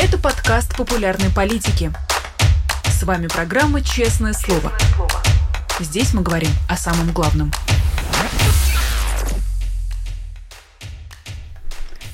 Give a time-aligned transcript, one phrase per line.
[0.00, 1.90] Это подкаст популярной политики.
[2.84, 4.72] С вами программа «Честное слово».
[5.80, 7.50] Здесь мы говорим о самом главном.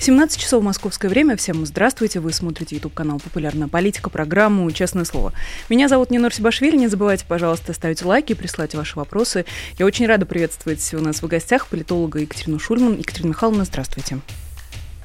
[0.01, 1.37] 17 часов московское время.
[1.37, 2.21] Всем здравствуйте.
[2.21, 5.35] Вы смотрите YouTube канал «Популярная политика», программу «Честное слово».
[5.69, 6.79] Меня зовут Нинор Сибашвили.
[6.79, 9.45] Не забывайте, пожалуйста, ставить лайки, присылать ваши вопросы.
[9.79, 12.97] Я очень рада приветствовать у нас в гостях политолога Екатерину Шульман.
[12.97, 14.21] Екатерина Михайловна, здравствуйте.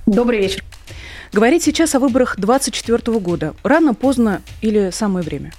[0.10, 0.64] Добрый вечер.
[1.32, 3.54] Говорить сейчас о выборах 2024 года.
[3.62, 5.54] Рано, поздно или самое время?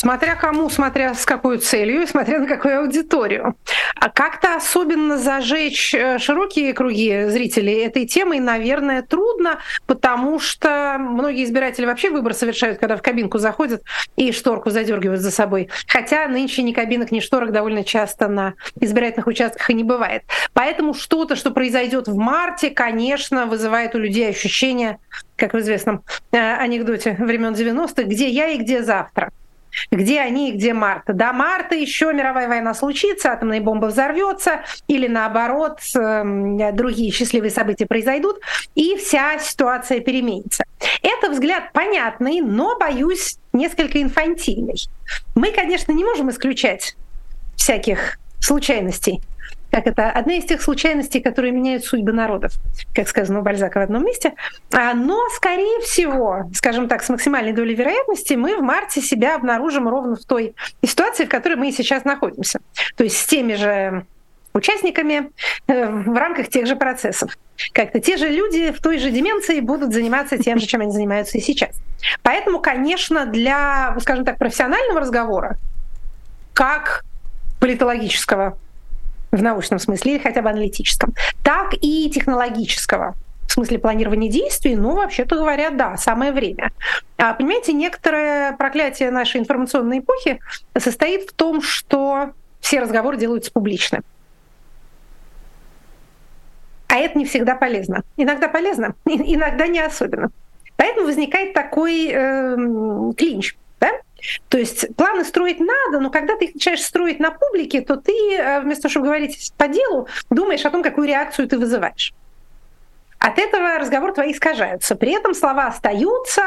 [0.00, 3.54] Смотря кому, смотря с какой целью, смотря на какую аудиторию.
[3.96, 11.44] А как-то особенно зажечь э, широкие круги зрителей этой темой, наверное, трудно, потому что многие
[11.44, 13.82] избиратели вообще выбор совершают, когда в кабинку заходят
[14.16, 15.68] и шторку задергивают за собой.
[15.86, 20.22] Хотя нынче ни кабинок, ни шторок довольно часто на избирательных участках и не бывает.
[20.54, 24.96] Поэтому что-то, что произойдет в марте, конечно, вызывает у людей ощущение,
[25.36, 29.30] как в известном э, анекдоте времен 90-х, где я и где завтра
[29.90, 31.12] где они и где марта.
[31.12, 37.86] До марта еще мировая война случится, атомная бомба взорвется, или наоборот, эм, другие счастливые события
[37.86, 38.40] произойдут,
[38.74, 40.64] и вся ситуация переменится.
[41.02, 44.80] Это взгляд понятный, но, боюсь, несколько инфантильный.
[45.34, 46.96] Мы, конечно, не можем исключать
[47.56, 49.20] всяких случайностей
[49.70, 52.52] как это одна из тех случайностей, которые меняют судьбы народов,
[52.94, 54.32] как сказано у Бальзака в одном месте.
[54.72, 59.88] А, но, скорее всего, скажем так, с максимальной долей вероятности, мы в марте себя обнаружим
[59.88, 62.60] ровно в той ситуации, в которой мы сейчас находимся.
[62.96, 64.06] То есть с теми же
[64.52, 65.30] участниками
[65.68, 67.38] э, в рамках тех же процессов.
[67.72, 71.38] Как-то те же люди в той же деменции будут заниматься тем же, чем они занимаются
[71.38, 71.70] и сейчас.
[72.22, 75.56] Поэтому, конечно, для, скажем так, профессионального разговора,
[76.52, 77.04] как
[77.60, 78.58] политологического
[79.30, 83.14] в научном смысле или хотя бы аналитическом, так и технологического
[83.50, 86.70] в смысле планирования действий, ну, вообще-то говоря, да, самое время.
[87.18, 90.38] А, понимаете, некоторое проклятие нашей информационной эпохи
[90.78, 94.02] состоит в том, что все разговоры делаются публично.
[96.86, 98.02] А это не всегда полезно.
[98.16, 100.30] Иногда полезно, иногда не особенно.
[100.76, 102.56] Поэтому возникает такой э,
[103.16, 103.56] клинч.
[103.80, 103.90] Да?
[104.48, 108.12] То есть планы строить надо, но когда ты их начинаешь строить на публике, то ты
[108.36, 112.12] э, вместо того, чтобы говорить по делу, думаешь о том, какую реакцию ты вызываешь.
[113.18, 114.96] От этого разговор твои искажаются.
[114.96, 116.42] При этом слова остаются,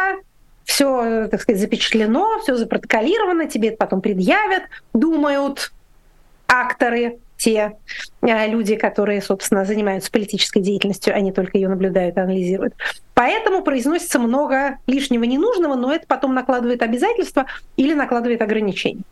[0.65, 4.63] все, так сказать, запечатлено, все запротоколировано, тебе это потом предъявят,
[4.93, 5.71] думают
[6.47, 7.73] акторы, те
[8.21, 12.73] э, люди, которые, собственно, занимаются политической деятельностью, они только ее наблюдают и анализируют.
[13.13, 17.45] Поэтому произносится много лишнего ненужного, но это потом накладывает обязательства
[17.75, 19.03] или накладывает ограничения.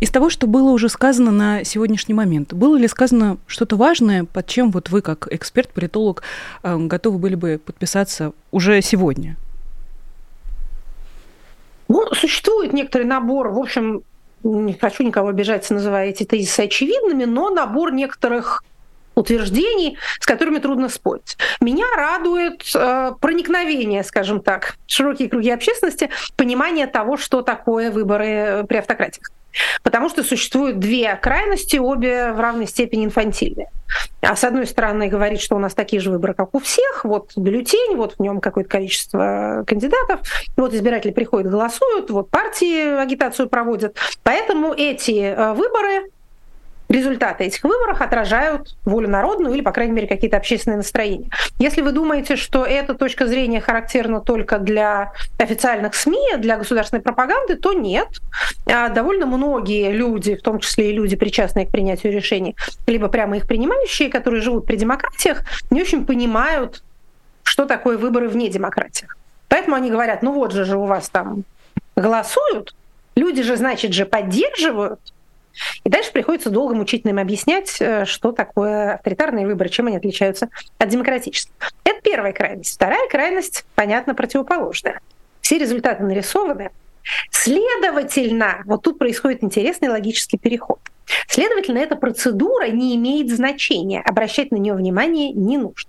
[0.00, 4.46] Из того, что было уже сказано на сегодняшний момент, было ли сказано что-то важное, под
[4.46, 6.22] чем вот вы, как эксперт, политолог,
[6.62, 9.36] э, готовы были бы подписаться уже сегодня?
[11.88, 14.02] Ну, существует некоторый набор, в общем,
[14.42, 18.62] не хочу никого обижать, называя эти тезисы очевидными, но набор некоторых
[19.16, 21.36] утверждений, с которыми трудно спорить.
[21.60, 28.76] Меня радует э, проникновение, скажем так, широкие круги общественности, понимание того, что такое выборы при
[28.76, 29.30] автократиях.
[29.82, 33.70] Потому что существуют две крайности, обе в равной степени инфантильные.
[34.20, 37.32] А с одной стороны говорит, что у нас такие же выборы, как у всех, вот
[37.36, 40.20] бюллетень, вот в нем какое-то количество кандидатов,
[40.56, 43.96] вот избиратели приходят, голосуют, вот партии агитацию проводят.
[44.22, 46.10] Поэтому эти э, выборы
[46.88, 51.30] результаты этих выборов отражают волю народную или, по крайней мере, какие-то общественные настроения.
[51.58, 57.56] Если вы думаете, что эта точка зрения характерна только для официальных СМИ, для государственной пропаганды,
[57.56, 58.08] то нет.
[58.66, 63.36] А довольно многие люди, в том числе и люди, причастные к принятию решений, либо прямо
[63.36, 66.82] их принимающие, которые живут при демократиях, не очень понимают,
[67.42, 69.16] что такое выборы вне демократиях.
[69.48, 71.44] Поэтому они говорят, ну вот же же у вас там
[71.94, 72.74] голосуют,
[73.14, 75.00] люди же, значит же, поддерживают,
[75.84, 80.48] и дальше приходится долго мучительно им объяснять, э, что такое авторитарные выборы, чем они отличаются
[80.78, 81.52] от демократических.
[81.84, 82.74] Это первая крайность.
[82.74, 85.00] Вторая крайность, понятно, противоположная.
[85.40, 86.70] Все результаты нарисованы.
[87.30, 90.80] Следовательно, вот тут происходит интересный логический переход.
[91.28, 95.88] Следовательно, эта процедура не имеет значения, обращать на нее внимание не нужно.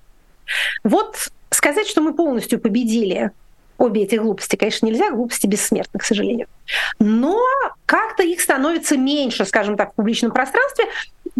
[0.83, 3.31] Вот сказать, что мы полностью победили
[3.77, 6.47] обе эти глупости, конечно, нельзя, глупости бессмертны, к сожалению.
[6.99, 7.39] Но
[7.85, 10.85] как-то их становится меньше, скажем так, в публичном пространстве,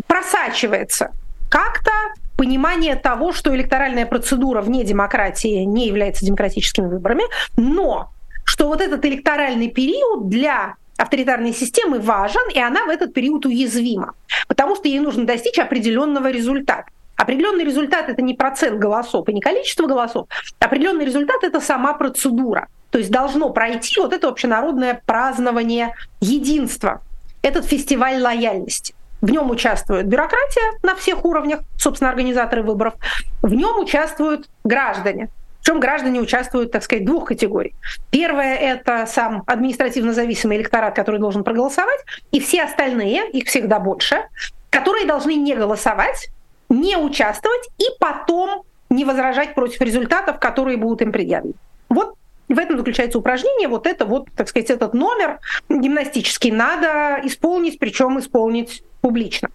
[0.07, 1.11] просачивается
[1.49, 1.91] как-то
[2.37, 7.23] понимание того, что электоральная процедура вне демократии не является демократическими выборами,
[7.55, 8.11] но
[8.45, 14.13] что вот этот электоральный период для авторитарной системы важен, и она в этот период уязвима,
[14.47, 16.85] потому что ей нужно достичь определенного результата.
[17.17, 20.27] Определенный результат это не процент голосов и не количество голосов.
[20.59, 22.67] Определенный результат это сама процедура.
[22.91, 27.01] То есть должно пройти вот это общенародное празднование единства,
[27.41, 28.93] этот фестиваль лояльности.
[29.19, 32.93] В нем участвует бюрократия на всех уровнях, собственно, организаторы выборов.
[33.41, 35.29] В нем участвуют граждане.
[35.59, 37.73] Причем граждане участвуют, так сказать, двух категорий.
[38.09, 41.99] Первое— это сам административно зависимый электорат, который должен проголосовать,
[42.31, 44.27] и все остальные, их всегда больше,
[44.69, 46.29] которые должны не голосовать,
[46.69, 51.55] не участвовать и потом не возражать против результатов, которые будут им предъявлены.
[51.89, 52.15] Вот
[52.47, 53.67] в этом заключается упражнение.
[53.67, 59.49] Вот это вот, так сказать, этот номер гимнастический надо исполнить, причем исполнить публично.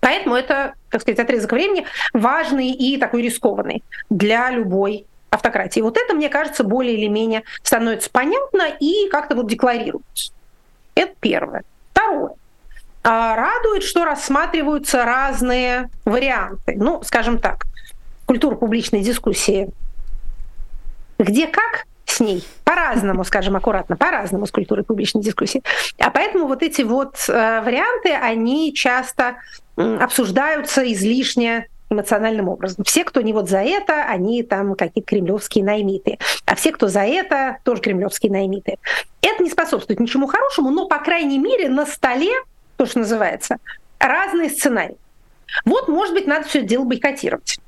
[0.00, 5.80] Поэтому это, так сказать, отрезок времени важный и такой рискованный для любой автократии.
[5.80, 10.32] Вот это, мне кажется, более или менее становится понятно и как-то вот декларируется.
[10.94, 11.64] Это первое.
[11.92, 12.34] Второе.
[13.04, 16.74] А, радует, что рассматриваются разные варианты.
[16.76, 17.66] Ну, скажем так,
[18.24, 19.68] культура публичной дискуссии.
[21.18, 22.42] Где как, с ней.
[22.64, 25.62] По-разному, скажем аккуратно, по-разному с культурой публичной дискуссии.
[25.98, 29.36] А поэтому вот эти вот э, варианты, они часто
[29.76, 32.84] обсуждаются излишне эмоциональным образом.
[32.84, 36.18] Все, кто не вот за это, они там какие-то кремлевские наймиты.
[36.46, 38.78] А все, кто за это, тоже кремлевские наймиты.
[39.20, 42.32] Это не способствует ничему хорошему, но, по крайней мере, на столе,
[42.76, 43.58] то, что называется,
[43.98, 44.96] разные сценарии.
[45.64, 47.58] Вот, может быть, надо все это дело бойкотировать.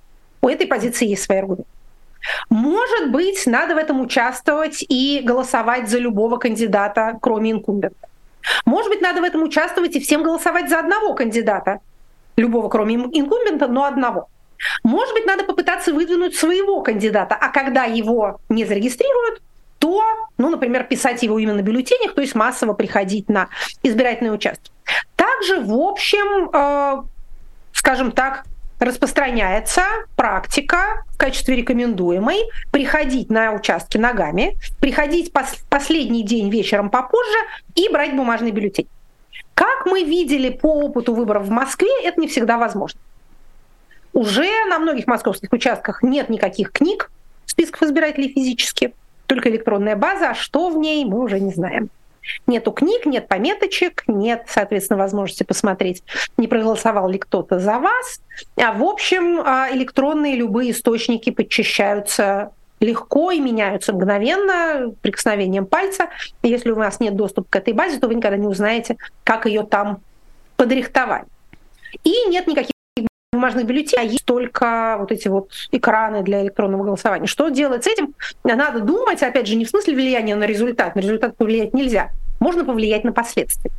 [0.40, 1.70] У этой позиции есть свои аргументы.
[2.50, 8.08] Может быть, надо в этом участвовать и голосовать за любого кандидата, кроме инкумбента.
[8.64, 11.80] Может быть, надо в этом участвовать и всем голосовать за одного кандидата,
[12.36, 14.28] любого, кроме инкумбента, но одного.
[14.82, 19.42] Может быть, надо попытаться выдвинуть своего кандидата, а когда его не зарегистрируют,
[19.78, 20.02] то,
[20.38, 23.48] ну, например, писать его именно на бюллетенях, то есть массово приходить на
[23.82, 24.70] избирательные участки.
[25.26, 27.02] Также, в общем, э,
[27.72, 28.44] скажем так,
[28.78, 29.82] распространяется
[30.14, 32.38] практика в качестве рекомендуемой
[32.70, 37.38] приходить на участки ногами, приходить пос последний день вечером попозже
[37.74, 38.86] и брать бумажный бюллетень.
[39.54, 43.00] Как мы видели по опыту выборов в Москве, это не всегда возможно.
[44.12, 47.10] Уже на многих московских участках нет никаких книг,
[47.46, 48.94] списков избирателей физически,
[49.26, 51.90] только электронная база, а что в ней, мы уже не знаем.
[52.46, 56.02] Нету книг, нет пометочек, нет, соответственно, возможности посмотреть,
[56.36, 58.20] не проголосовал ли кто-то за вас.
[58.56, 66.08] А в общем, а, электронные любые источники подчищаются легко и меняются мгновенно прикосновением пальца.
[66.42, 69.62] Если у вас нет доступа к этой базе, то вы никогда не узнаете, как ее
[69.62, 70.00] там
[70.56, 71.24] подрихтовать.
[72.04, 72.75] И нет никаких
[73.36, 77.26] бумажных бюллетеней, а есть только вот эти вот экраны для электронного голосования.
[77.26, 78.14] Что делать с этим?
[78.44, 80.96] Надо думать, опять же, не в смысле влияния на результат.
[80.96, 82.10] На результат повлиять нельзя.
[82.40, 83.70] Можно повлиять на последствия.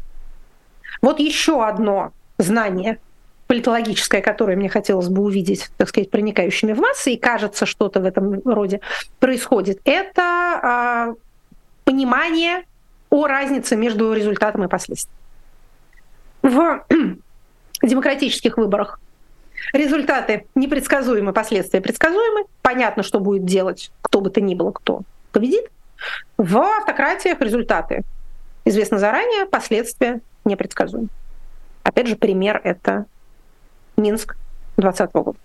[1.01, 3.00] Вот еще одно знание
[3.48, 8.06] политологическое, которое мне хотелось бы увидеть, так сказать, проникающими в массы, и кажется, что-то в
[8.06, 8.81] этом роде
[9.19, 11.15] происходит, это э,
[11.86, 12.65] понимание
[13.10, 15.18] о разнице между результатом и последствием.
[16.42, 16.86] В
[17.81, 19.00] демократических выборах
[19.74, 22.45] Результаты непредсказуемы, последствия предсказуемы.
[22.62, 25.01] Понятно, что будет делать кто бы то ни было, кто
[25.31, 25.69] победит.
[26.38, 28.04] В автократиях результаты
[28.65, 31.09] известно заранее, последствия непредсказуемы.
[31.83, 33.06] Опять же, пример— это
[33.95, 34.36] Минск
[34.77, 35.39] 2020 года.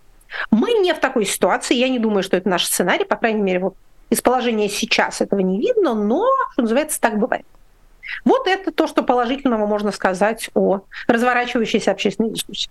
[0.51, 3.59] Мы не в такой ситуации, я не думаю, что это наш сценарий, по крайней мере,
[3.59, 3.75] вот
[4.11, 7.47] из положения сейчас этого не видно, но, что называется, так бывает.
[8.25, 12.71] Вот это то, что положительного можно сказать о разворачивающейся общественной дискуссии.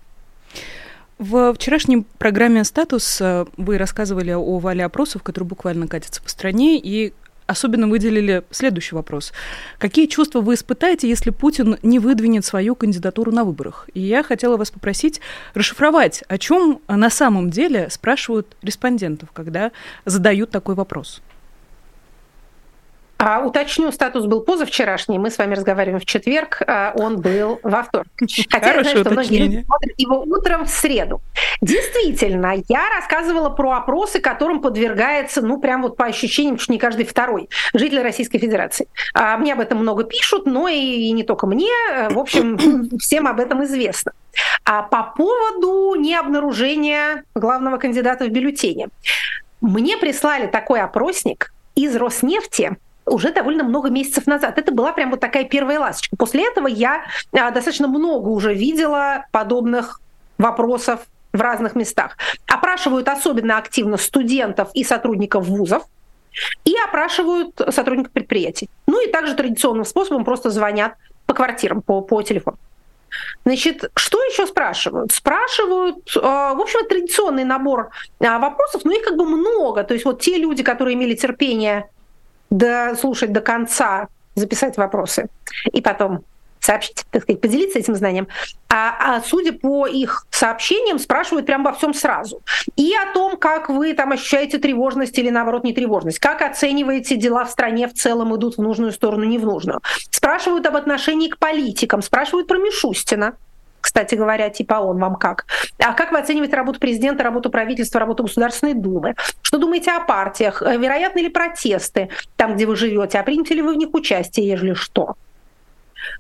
[1.22, 6.80] В вчерашней программе «Статус» э, вы рассказывали о вале опросов, которые буквально катятся по стране,
[6.80, 7.14] и
[7.46, 9.32] особенно выделили следующий вопрос.
[9.78, 13.88] Какие чувства вы испытаете, если Путин не выдвинет свою кандидатуру на выборах?
[13.94, 15.22] И я хотела вас попросить
[15.54, 19.72] расшифровать, о чем на самом деле спрашивают респондентов, когда
[20.06, 21.22] задают такой вопрос.
[23.24, 27.84] А, уточню, статус был позавчерашний, мы с вами разговариваем в четверг, а он был во
[27.84, 28.10] вторник.
[28.50, 31.22] Хотя я знаю, что многие люди смотрят его утром в среду.
[31.62, 37.06] Действительно, я рассказывала про опросы, которым подвергается, ну, прям вот по ощущениям, что не каждый
[37.06, 38.88] второй житель Российской Федерации.
[39.14, 41.70] А, мне об этом много пишут, но и, и не только мне,
[42.10, 44.14] в общем, всем об этом известно.
[44.66, 48.88] А по поводу необнаружения главного кандидата в бюллетене.
[49.62, 54.58] Мне прислали такой опросник из Роснефти, уже довольно много месяцев назад.
[54.58, 56.16] Это была прям вот такая первая ласточка.
[56.16, 57.04] После этого я
[57.34, 60.02] а, достаточно много уже видела подобных
[60.38, 61.02] вопросов
[61.34, 62.18] в разных местах.
[62.48, 65.84] Опрашивают особенно активно студентов и сотрудников вузов,
[66.64, 68.70] и опрашивают сотрудников предприятий.
[68.88, 72.58] Ну и также традиционным способом просто звонят по квартирам, по, по телефону.
[73.44, 75.12] Значит, что еще спрашивают?
[75.12, 77.90] Спрашивают, э, в общем, традиционный набор
[78.20, 79.84] э, вопросов, но их как бы много.
[79.84, 81.90] То есть вот те люди, которые имели терпение
[82.52, 85.30] до, слушать до конца, записать вопросы
[85.72, 86.24] и потом
[86.60, 88.28] сообщить, так сказать, поделиться этим знанием.
[88.70, 92.42] А, а судя по их сообщениям, спрашивают прямо во всем сразу.
[92.76, 97.46] И о том, как вы там ощущаете тревожность или наоборот не тревожность, как оцениваете дела
[97.46, 99.82] в стране в целом идут в нужную сторону, не в нужную.
[100.12, 103.34] Спрашивают об отношении к политикам, спрашивают про Мишустина,
[103.82, 105.46] кстати говоря, типа он вам как?
[105.80, 109.16] А как вы оцениваете работу президента, работу правительства, работу Государственной Думы?
[109.42, 110.62] Что думаете о партиях?
[110.62, 113.20] Вероятны ли протесты там, где вы живете?
[113.20, 115.16] А примете ли вы в них участие, ежели что?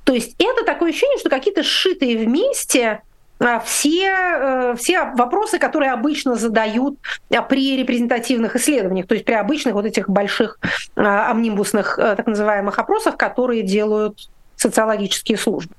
[0.04, 3.02] То есть это такое ощущение, что какие-то сшитые вместе
[3.40, 7.00] а, все, э, все вопросы, которые обычно задают
[7.34, 10.60] а, при репрезентативных исследованиях, то есть при обычных вот этих больших
[10.96, 15.74] а, амнимбусных э, так называемых опросах, которые делают социологические службы.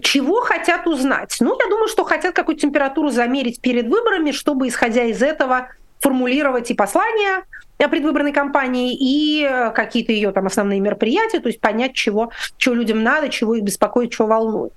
[0.00, 1.36] Чего хотят узнать?
[1.40, 5.68] Ну, я думаю, что хотят какую-то температуру замерить перед выборами, чтобы, исходя из этого,
[6.00, 7.44] формулировать и послания
[7.88, 9.44] предвыборной кампании, и
[9.74, 14.12] какие-то ее там основные мероприятия, то есть понять, чего, чего людям надо, чего их беспокоит,
[14.12, 14.72] чего волнует.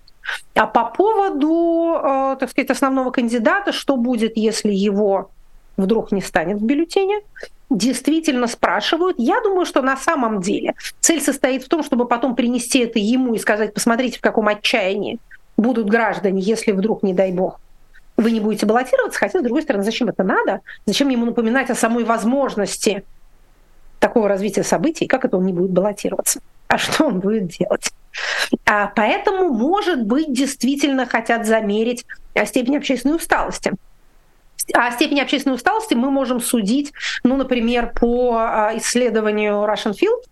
[0.55, 5.29] А по поводу, э, так сказать, основного кандидата, что будет, если его
[5.77, 7.21] вдруг не станет в бюллетене,
[7.69, 9.17] действительно спрашивают.
[9.19, 13.33] Я думаю, что на самом деле цель состоит в том, чтобы потом принести это ему
[13.33, 15.19] и сказать, посмотрите, в каком отчаянии
[15.57, 17.59] будут граждане, если вдруг, не дай бог,
[18.17, 20.61] вы не будете баллотироваться, хотя, с другой стороны, зачем это надо?
[20.85, 23.03] Зачем ему напоминать о самой возможности
[23.99, 26.39] такого развития событий, как это он не будет баллотироваться?
[26.67, 27.91] А что он будет делать?
[28.65, 32.05] А поэтому, может быть, действительно хотят замерить
[32.45, 33.73] степень общественной усталости.
[34.73, 36.91] А степень общественной усталости мы можем судить,
[37.23, 40.23] ну, например, по а, исследованию Russian Field,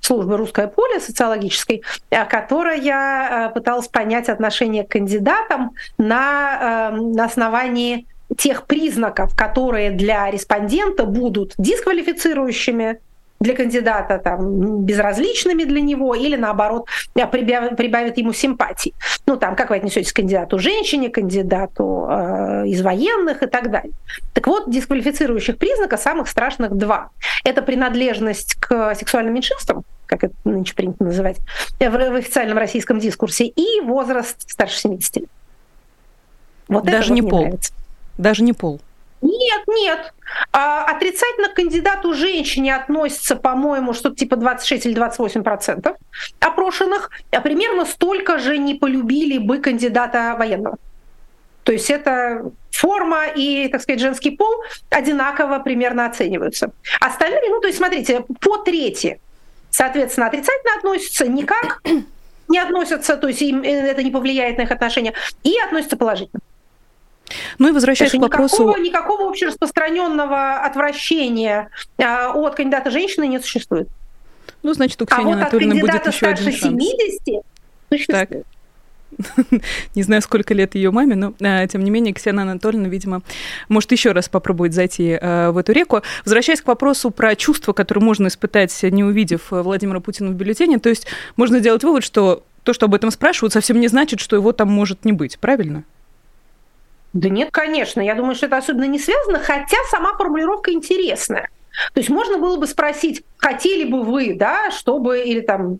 [0.00, 7.24] службы «Русское поле» социологической, э, которая э, пыталась понять отношение к кандидатам на, э, на
[7.24, 13.00] основании тех признаков, которые для респондента будут дисквалифицирующими,
[13.44, 18.94] для кандидата там, безразличными для него или наоборот прибавят, прибавят ему симпатии.
[19.26, 23.92] Ну там, как вы отнесетесь к кандидату женщине, кандидату э, из военных и так далее.
[24.32, 27.10] Так вот, дисквалифицирующих признаков самых страшных два.
[27.44, 31.36] Это принадлежность к сексуальным меньшинствам, как это нынче принято называть,
[31.78, 35.28] в, в официальном российском дискурсе, и возраст старше 70 лет.
[36.68, 37.42] Вот Даже не пол.
[37.42, 37.72] Нравится.
[38.16, 38.80] Даже не пол.
[39.24, 40.12] Нет, нет.
[40.52, 45.96] А, отрицательно к кандидату женщине относится, по-моему, что-то типа 26 или 28 процентов
[46.40, 50.76] опрошенных, а примерно столько же не полюбили бы кандидата военного.
[51.62, 56.72] То есть это форма и, так сказать, женский пол одинаково примерно оцениваются.
[57.00, 59.20] Остальные, ну, то есть, смотрите, по трети,
[59.70, 61.80] соответственно, отрицательно относятся, никак
[62.48, 65.14] не относятся, то есть им э, это не повлияет на их отношения,
[65.44, 66.42] и относятся положительно.
[67.58, 68.64] Ну и возвращаясь к вопросу...
[68.64, 73.88] Никакого, никакого общераспространенного отвращения а, от кандидата женщины не существует.
[74.62, 76.62] Ну, значит, у Ксении а Анатольевны вот будет еще один шанс.
[76.62, 77.44] 70
[77.90, 78.28] существует.
[78.28, 78.44] Так.
[79.94, 83.22] Не знаю, сколько лет ее маме, но а, тем не менее Ксения Анатольевна, видимо,
[83.68, 86.02] может еще раз попробовать зайти а, в эту реку.
[86.24, 90.88] Возвращаясь к вопросу про чувства, которые можно испытать, не увидев Владимира Путина в бюллетене, то
[90.88, 94.52] есть можно сделать вывод, что то, что об этом спрашивают, совсем не значит, что его
[94.52, 95.84] там может не быть, правильно?
[97.14, 98.00] Да нет, конечно.
[98.00, 101.48] Я думаю, что это особенно не связано, хотя сама формулировка интересная.
[101.92, 105.78] То есть можно было бы спросить, хотели бы вы, да, чтобы, или там,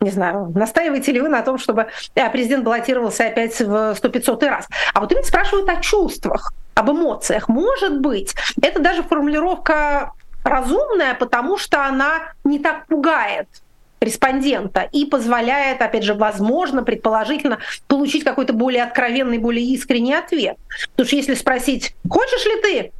[0.00, 4.68] не знаю, настаиваете ли вы на том, чтобы э, президент баллотировался опять в 100-500 раз.
[4.92, 7.48] А вот именно спрашивают о чувствах, об эмоциях.
[7.48, 10.12] Может быть, это даже формулировка
[10.42, 13.48] разумная, потому что она не так пугает
[14.04, 20.56] респондента и позволяет, опять же, возможно, предположительно, получить какой-то более откровенный, более искренний ответ.
[20.92, 22.92] Потому что если спросить, хочешь ли ты,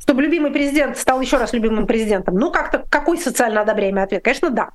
[0.00, 4.22] чтобы любимый президент стал еще раз любимым президентом, ну как-то какой социально одобряемый ответ?
[4.24, 4.70] Конечно, да.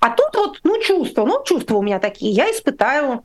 [0.00, 2.32] А тут вот, ну, чувства, ну, чувства у меня такие.
[2.32, 3.24] Я испытаю,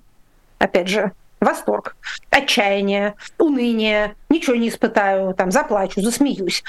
[0.59, 1.95] опять же, восторг,
[2.29, 6.63] отчаяние, уныние, ничего не испытаю, там, заплачу, засмеюсь.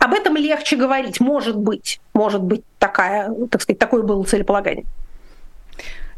[0.00, 4.86] Об этом легче говорить, может быть, может быть такая, так сказать, такое было целеполагание.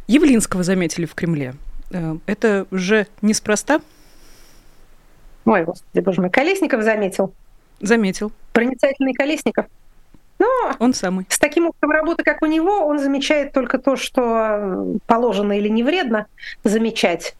[0.07, 1.55] Явлинского заметили в Кремле.
[1.91, 3.81] Э, это же неспроста?
[5.45, 7.35] Ой, господи, боже мой, Колесников заметил.
[7.81, 8.31] Заметил.
[8.53, 9.67] Проницательный Колесников.
[10.39, 10.47] Но
[10.79, 11.27] он самый.
[11.29, 15.83] С таким опытом работы, как у него, он замечает только то, что положено или не
[15.83, 16.27] вредно
[16.63, 17.35] замечать.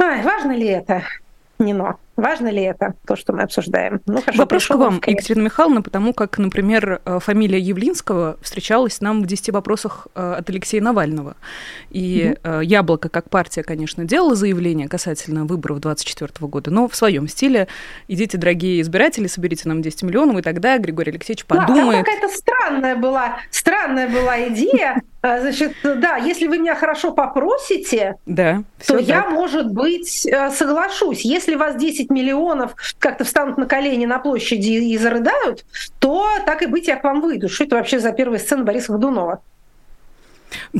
[0.00, 1.04] Ай, важно ли это,
[1.60, 1.98] Нино?
[2.16, 4.00] Важно ли это, то, что мы обсуждаем?
[4.06, 9.22] Ну, хорошо, Вопрос к вам, Екатерина Михайловна, потому как, например, э, фамилия Явлинского встречалась нам
[9.22, 11.36] в 10 вопросах э, от Алексея Навального.
[11.90, 12.60] И угу.
[12.60, 17.68] «Яблоко» как партия, конечно, делала заявление касательно выборов 2024 года, но в своем стиле
[18.08, 22.04] «Идите, дорогие избиратели, соберите нам 10 миллионов, и тогда Григорий Алексеевич подумает».
[22.04, 25.02] Да, какая-то странная была, странная была идея.
[25.22, 29.02] Значит, да, если вы меня хорошо попросите, да, то так.
[29.02, 31.24] я, может быть, соглашусь.
[31.24, 35.64] Если вас 10 10 миллионов как-то встанут на колени на площади и зарыдают,
[35.98, 37.48] то так и быть, я к вам выйду.
[37.48, 39.40] Что это вообще за первая сцена Бориса Годунова?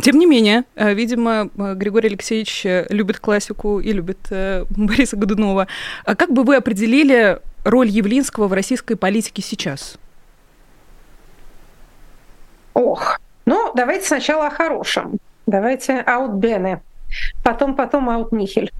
[0.00, 4.18] Тем не менее, э, видимо, э, Григорий Алексеевич э, любит классику и любит
[4.70, 5.66] Бориса Годунова.
[6.04, 9.98] А как бы вы определили роль Явлинского в российской политике сейчас?
[12.74, 15.18] Ох, ну давайте сначала о хорошем.
[15.46, 16.80] Давайте аутбены,
[17.42, 18.70] потом потом аутнихель.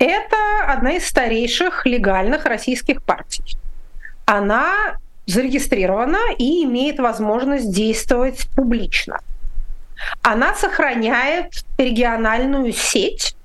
[0.00, 3.58] Это одна из старейших легальных российских партий.
[4.24, 9.20] Она зарегистрирована и имеет возможность действовать публично.
[10.22, 13.36] Она сохраняет региональную сеть,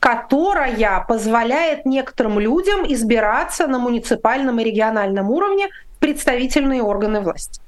[0.00, 7.60] которая позволяет некоторым людям избираться на муниципальном и региональном уровне в представительные органы власти.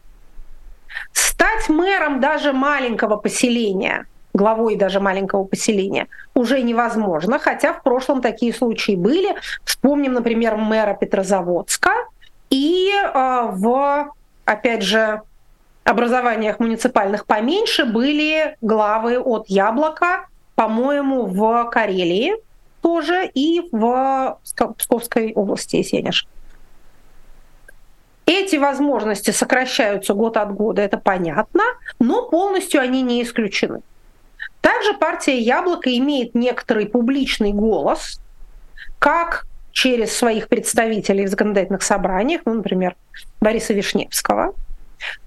[1.13, 8.53] Стать мэром даже маленького поселения– главой даже маленького поселения, уже невозможно, хотя в прошлом такие
[8.53, 9.35] случаи были.
[9.65, 11.91] Вспомним, например, мэра Петрозаводска
[12.51, 14.13] и э, в,
[14.45, 15.23] опять же,
[15.85, 22.35] образованиях муниципальных поменьше были главы от Яблока, по-моему, в Карелии
[22.81, 24.39] тоже и в
[24.77, 26.11] Псковской области, если я не.
[28.27, 31.63] Эти возможности сокращаются год от года, это понятно,
[31.99, 33.81] но полностью они не исключены.
[34.65, 38.19] Также партия «Яблоко» имеет некоторый публичный голос,
[38.99, 42.97] как через своих представителей в законодательных собраниях, ну, например,
[43.43, 44.55] Бориса Вишневского,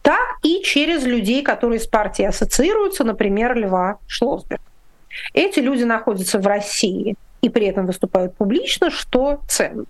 [0.02, 4.62] так и через людей, которые с партией ассоциируются, например, Льва Шлосберг.
[5.34, 9.86] Эти люди находятся в России и при этом выступают публично, что ценно.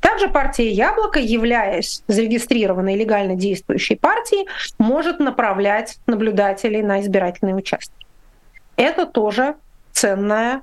[0.00, 7.99] Также партия «Яблоко», являясь зарегистрированной легально действующей партией, может направлять наблюдателей на избирательные участки
[8.80, 9.56] это тоже
[9.92, 10.62] ценная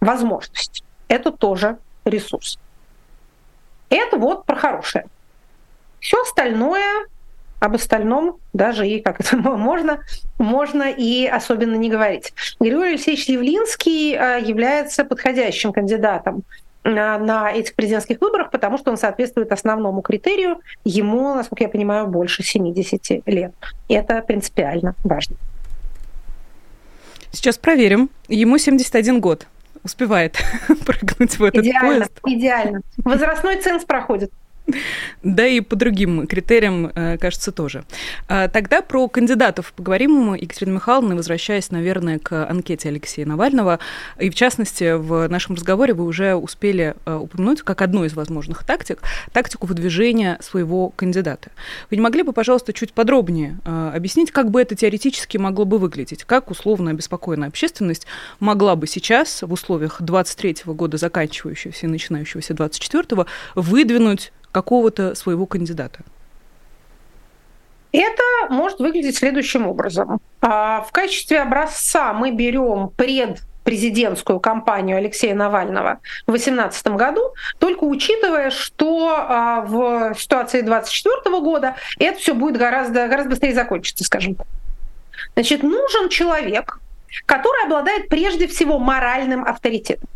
[0.00, 0.82] возможность.
[1.06, 2.58] Это тоже ресурс.
[3.88, 5.06] Это вот про хорошее.
[6.00, 7.06] Все остальное,
[7.60, 10.00] об остальном даже и как это можно,
[10.38, 12.32] можно и особенно не говорить.
[12.58, 16.42] Григорий Алексеевич Явлинский э, является подходящим кандидатом
[16.82, 20.60] э, на этих президентских выборах, потому что он соответствует основному критерию.
[20.84, 23.52] Ему, насколько я понимаю, больше 70 лет.
[23.86, 25.36] И это принципиально важно.
[27.32, 28.10] Сейчас проверим.
[28.28, 29.46] Ему 71 год.
[29.82, 30.36] Успевает
[30.86, 32.12] прыгнуть в этот идеально, поезд.
[32.26, 32.80] Идеально.
[32.98, 34.30] Возрастной ценз проходит.
[35.22, 37.84] Да и по другим критериям, э, кажется, тоже.
[38.28, 43.80] А, тогда про кандидатов поговорим, Екатерина Михайловна, возвращаясь, наверное, к анкете Алексея Навального.
[44.18, 48.64] И, в частности, в нашем разговоре вы уже успели э, упомянуть, как одну из возможных
[48.64, 49.02] тактик,
[49.32, 51.50] тактику выдвижения своего кандидата.
[51.90, 55.78] Вы не могли бы, пожалуйста, чуть подробнее э, объяснить, как бы это теоретически могло бы
[55.78, 56.24] выглядеть?
[56.24, 58.06] Как условно обеспокоенная общественность
[58.38, 66.00] могла бы сейчас в условиях 23 года заканчивающегося и начинающегося 24 выдвинуть какого-то своего кандидата?
[67.92, 70.20] Это может выглядеть следующим образом.
[70.40, 77.84] А, в качестве образца мы берем пред президентскую кампанию Алексея Навального в 2018 году, только
[77.84, 84.36] учитывая, что а, в ситуации 2024 года это все будет гораздо, гораздо быстрее закончиться, скажем
[84.36, 84.46] так.
[85.34, 86.78] Значит, нужен человек,
[87.26, 90.08] который обладает прежде всего моральным авторитетом.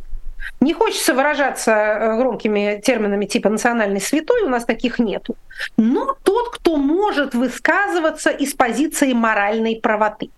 [0.61, 5.37] Не хочется выражаться э, громкими терминами типа «национальный святой», у нас таких нету.
[5.76, 10.30] Но тот, кто может высказываться из позиции моральной правоты.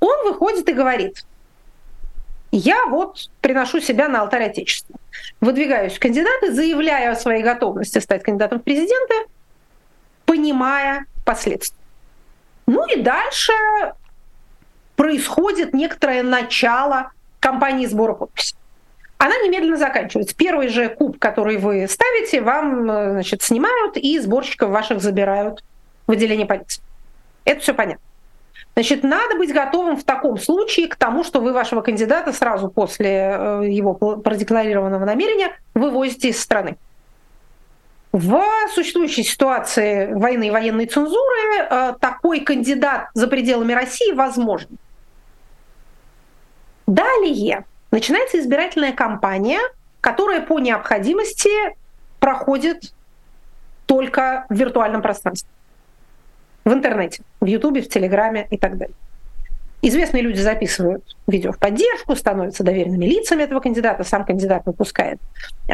[0.00, 1.24] Он выходит и говорит,
[2.52, 4.96] я вот приношу себя на алтарь Отечества.
[5.40, 9.14] Выдвигаюсь в кандидаты, заявляю о своей готовности стать кандидатом в президенты,
[10.24, 11.78] понимая последствия.
[12.66, 13.52] Ну и дальше
[14.96, 18.56] происходит некоторое начало кампании сбора подписей
[19.18, 20.36] она немедленно заканчивается.
[20.36, 25.64] Первый же куб, который вы ставите, вам э, значит, снимают и сборщиков ваших забирают
[26.06, 26.82] в отделение полиции.
[27.44, 28.02] Это все понятно.
[28.74, 33.08] Значит, надо быть готовым в таком случае к тому, что вы вашего кандидата сразу после
[33.08, 36.76] э, его продекларированного намерения вывозите из страны.
[38.12, 38.42] В
[38.74, 44.78] существующей ситуации войны и военной цензуры э, такой кандидат за пределами России возможен.
[46.86, 47.64] Далее
[47.96, 49.58] начинается избирательная кампания,
[50.02, 51.48] которое по необходимости
[52.20, 52.92] проходит
[53.86, 55.48] только в виртуальном пространстве.
[56.66, 58.94] В интернете, в Ютубе, в Телеграме и так далее.
[59.80, 65.18] Известные люди записывают видео в поддержку, становятся доверенными лицами этого кандидата, сам кандидат выпускает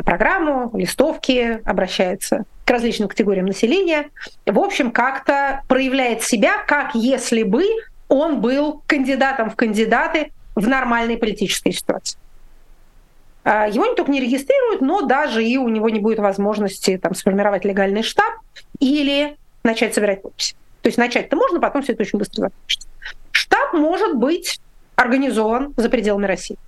[0.05, 4.11] программу, листовки, обращается к различным категориям населения.
[4.47, 7.65] В общем, как-то проявляет себя, как если бы
[8.09, 12.19] он был кандидатом в кандидаты в нормальной политической ситуации.
[13.45, 17.15] А, его не только не регистрируют, но даже и у него не будет возможности там,
[17.15, 18.35] сформировать легальный штаб
[18.79, 20.55] или начать собирать подписи.
[20.83, 22.89] То есть начать-то можно, потом все это очень быстро закончится.
[23.31, 24.61] Штаб может быть
[24.95, 26.59] организован за пределами России.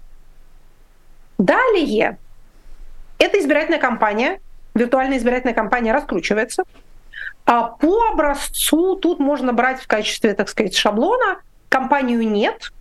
[1.38, 2.18] Далее,
[3.18, 4.40] эта избирательная кампания,
[4.74, 6.64] виртуальная избирательная кампания раскручивается.
[7.44, 12.72] А по образцу тут можно брать в качестве, так сказать, шаблона кампанию «Нет»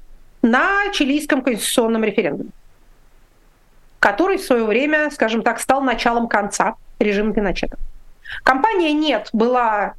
[0.43, 2.51] на чилийском конституционном референдуме
[4.03, 7.77] который в свое время, скажем так, стал началом конца режима Пиночета.
[8.43, 9.93] Компания «Нет» была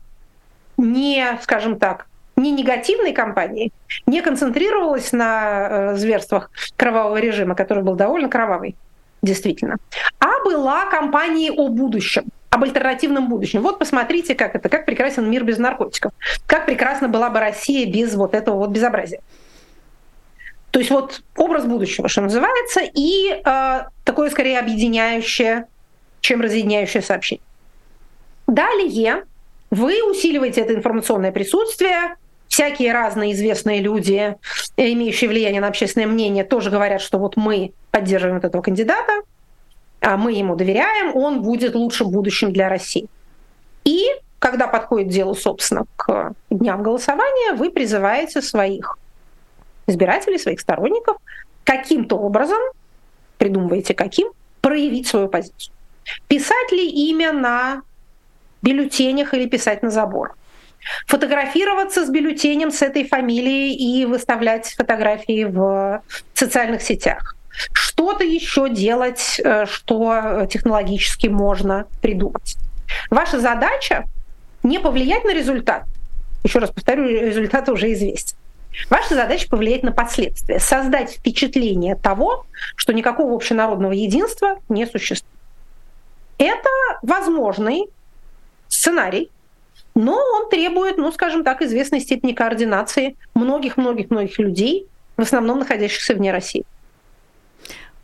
[0.76, 3.72] не, скажем так, не негативной компанией,
[4.04, 8.76] не концентрировалась на э, зверствах кровавого режима, который был довольно кровавый,
[9.22, 9.76] действительно,
[10.18, 13.62] а была компанией о будущем, об альтернативном будущем.
[13.62, 16.12] Вот посмотрите, как это, как прекрасен мир без наркотиков,
[16.46, 19.20] как прекрасна была бы Россия без вот этого вот безобразия.
[20.74, 25.66] То есть вот образ будущего, что называется, и э, такое скорее объединяющее,
[26.20, 27.44] чем разъединяющее сообщение.
[28.48, 29.22] Далее
[29.70, 32.16] вы усиливаете это информационное присутствие,
[32.48, 34.34] всякие разные известные люди,
[34.76, 39.22] имеющие влияние на общественное мнение, тоже говорят, что вот мы поддерживаем вот этого кандидата,
[40.00, 43.06] а мы ему доверяем, он будет лучшим будущим для России.
[43.84, 44.06] И
[44.40, 48.98] когда подходит дело, собственно, к дням голосования, вы призываете своих
[49.86, 51.16] избирателей, своих сторонников,
[51.64, 52.58] каким-то образом,
[53.38, 55.72] придумываете каким, проявить свою позицию.
[56.28, 57.82] Писать ли имя на
[58.62, 60.36] бюллетенях или писать на забор?
[61.06, 66.02] Фотографироваться с бюллетенем с этой фамилией и выставлять фотографии в
[66.34, 67.36] социальных сетях.
[67.72, 72.56] Что-то еще делать, э, что технологически можно придумать.
[73.10, 74.04] Ваша задача
[74.62, 75.84] не повлиять на результат.
[76.42, 78.36] Еще раз повторю, результат уже известен.
[78.90, 85.34] Ваша задача повлиять на последствия, создать впечатление того, что никакого общенародного единства не существует.
[86.38, 86.68] Это
[87.02, 87.86] возможный
[88.68, 89.30] сценарий,
[89.94, 96.32] но он требует, ну, скажем так, известной степени координации многих-многих-многих людей, в основном находящихся вне
[96.32, 96.64] России.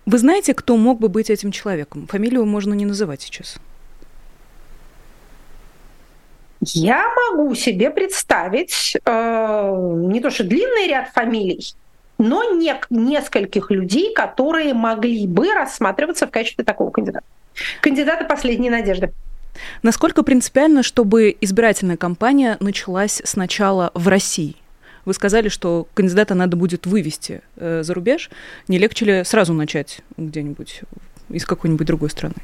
[0.06, 2.06] Вы знаете, кто мог бы быть этим человеком?
[2.06, 3.58] Фамилию можно не называть сейчас.
[6.60, 11.74] Я могу себе представить э, не то что длинный ряд фамилий,
[12.18, 17.24] но не, нескольких людей, которые могли бы рассматриваться в качестве такого кандидата.
[17.80, 19.12] Кандидата последней надежды.
[19.82, 24.56] Насколько принципиально, чтобы избирательная кампания началась сначала в России?
[25.06, 28.30] Вы сказали, что кандидата надо будет вывести э, за рубеж.
[28.68, 30.82] Не легче ли сразу начать где-нибудь
[31.30, 32.34] из какой-нибудь другой страны?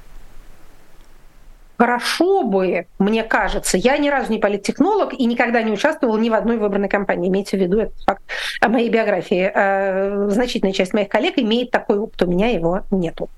[1.79, 6.35] Хорошо бы, мне кажется, я ни разу не политтехнолог и никогда не участвовал ни в
[6.35, 8.23] одной выбранной кампании, имейте в виду этот факт
[8.61, 9.51] о моей биографии.
[9.53, 13.29] Э, значительная часть моих коллег имеет такой опыт, у меня его нету.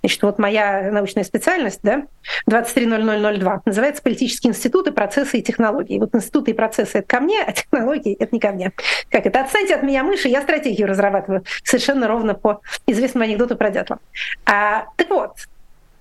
[0.00, 2.04] Значит, вот моя научная специальность, да,
[2.46, 5.98] 230002, называется «Политические институты, процессы и технологии».
[5.98, 8.72] Вот институты и процессы— это ко мне, а технологии— это не ко мне.
[9.10, 9.40] Как это?
[9.40, 11.44] Отстаньте от меня, мыши, я стратегию разрабатываю.
[11.64, 13.98] Совершенно ровно по известному анекдоту про дятла.
[14.44, 15.32] А, так вот,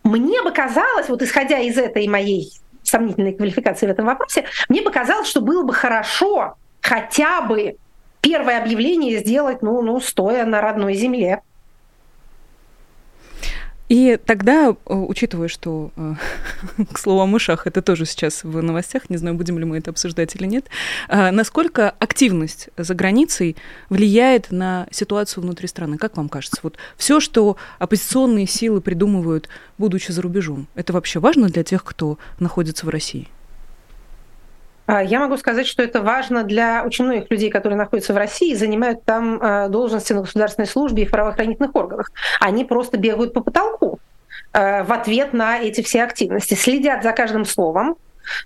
[0.05, 4.91] мне бы казалось, вот исходя из этой моей сомнительной квалификации в этом вопросе, мне бы
[4.91, 7.77] казалось, что было бы хорошо хотя бы
[8.21, 11.41] первое объявление сделать, ну, ну, стоя на родной земле.
[13.87, 16.15] И тогда, э, учитывая, что, э,
[16.91, 19.91] к слову о мышах, это тоже сейчас в новостях, не знаю, будем ли мы это
[19.91, 20.65] обсуждать или нет,
[21.07, 23.55] э, насколько активность за границей
[23.89, 25.97] влияет на ситуацию внутри страны?
[25.97, 26.59] Как вам кажется?
[26.63, 32.17] Вот все, что оппозиционные силы придумывают, будучи за рубежом, это вообще важно для тех, кто
[32.39, 33.27] находится в России?
[34.85, 38.51] А, я могу сказать, что это важно для очень многих людей, которые находятся в России
[38.51, 42.11] и занимают там а, должности на государственной службе и в правоохранительных органах.
[42.39, 43.99] Они просто бегают по потолку
[44.53, 47.97] а, в ответ на эти все активности, следят за каждым словом,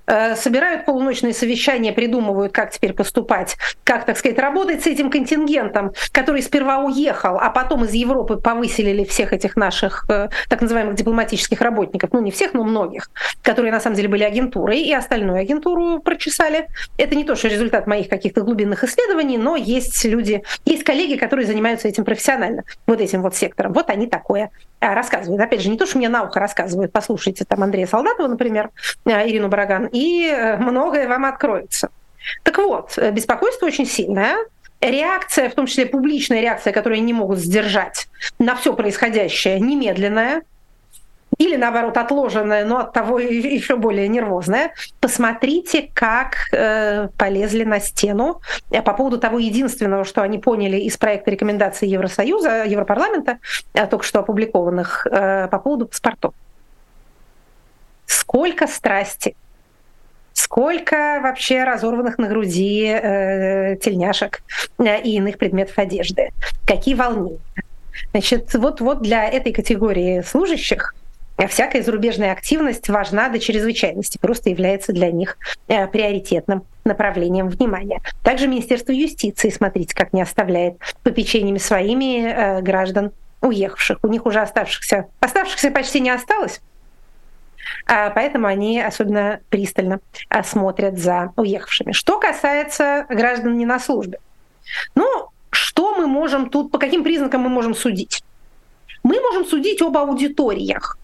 [0.06, 6.42] собирают полуночные совещания, придумывают, как теперь поступать, как, так сказать, работать с этим контингентом, который
[6.42, 12.12] сперва уехал, а потом из Европы повыселили всех этих наших э, так называемых дипломатических работников,
[12.14, 13.10] ну не всех, но многих,
[13.42, 16.68] которые на самом деле были агентурой, и остальную агентуру прочесали.
[16.98, 21.46] Это не то, что результат моих каких-то глубинных исследований, но есть люди, есть коллеги, которые
[21.46, 23.74] занимаются этим профессионально, вот этим вот сектором.
[23.74, 25.42] Вот они такое а, рассказывают.
[25.42, 28.70] Опять же, не то, что мне на ухо рассказывают, послушайте там Андрея Солдатова, например,
[29.06, 31.90] Ирину Бараган, и э, многое вам откроется.
[32.44, 34.36] Так вот, э, беспокойство очень сильное,
[34.82, 38.08] реакция, в том числе публичная реакция, которую не могут сдержать
[38.40, 40.44] на все происходящее, немедленная,
[41.38, 44.74] или наоборот отложенная, но от того еще более нервозная.
[45.00, 50.98] Посмотрите, как э, полезли на стену э, по поводу того единственного, что они поняли из
[50.98, 53.40] проекта рекомендаций Евросоюза, Европарламента,
[53.90, 56.34] только что опубликованных э, по поводу паспортов.
[58.06, 59.36] Сколько страсти,
[60.40, 64.42] сколько вообще разорванных на груди э, тельняшек
[64.78, 66.30] э, и иных предметов одежды,
[66.66, 67.40] какие волнения.
[68.12, 70.96] Значит, вот, вот для этой категории служащих
[71.50, 78.02] всякая зарубежная активность важна до чрезвычайности, просто является для них э, приоритетным направлением внимания.
[78.24, 84.00] Также Министерство юстиции, смотрите, как не оставляет попечениями своими э, граждан уехавших.
[84.04, 86.62] У них уже оставшихся, оставшихся почти не осталось,
[87.86, 91.92] поэтому они особенно пристально э, смотрят за уехавшими.
[91.92, 94.20] Что касается граждан не на службе.
[94.96, 98.24] Ну, что мы можем тут, по каким признакам мы можем судить?
[99.04, 100.98] Мы можем судить об аудиториях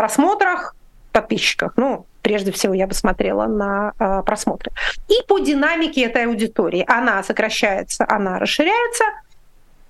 [0.00, 0.74] просмотрах,
[1.12, 1.74] подписчиках.
[1.76, 4.72] Ну, прежде всего я бы смотрела на э, просмотры.
[5.08, 6.84] И по динамике этой аудитории.
[6.88, 9.04] Она сокращается, она расширяется.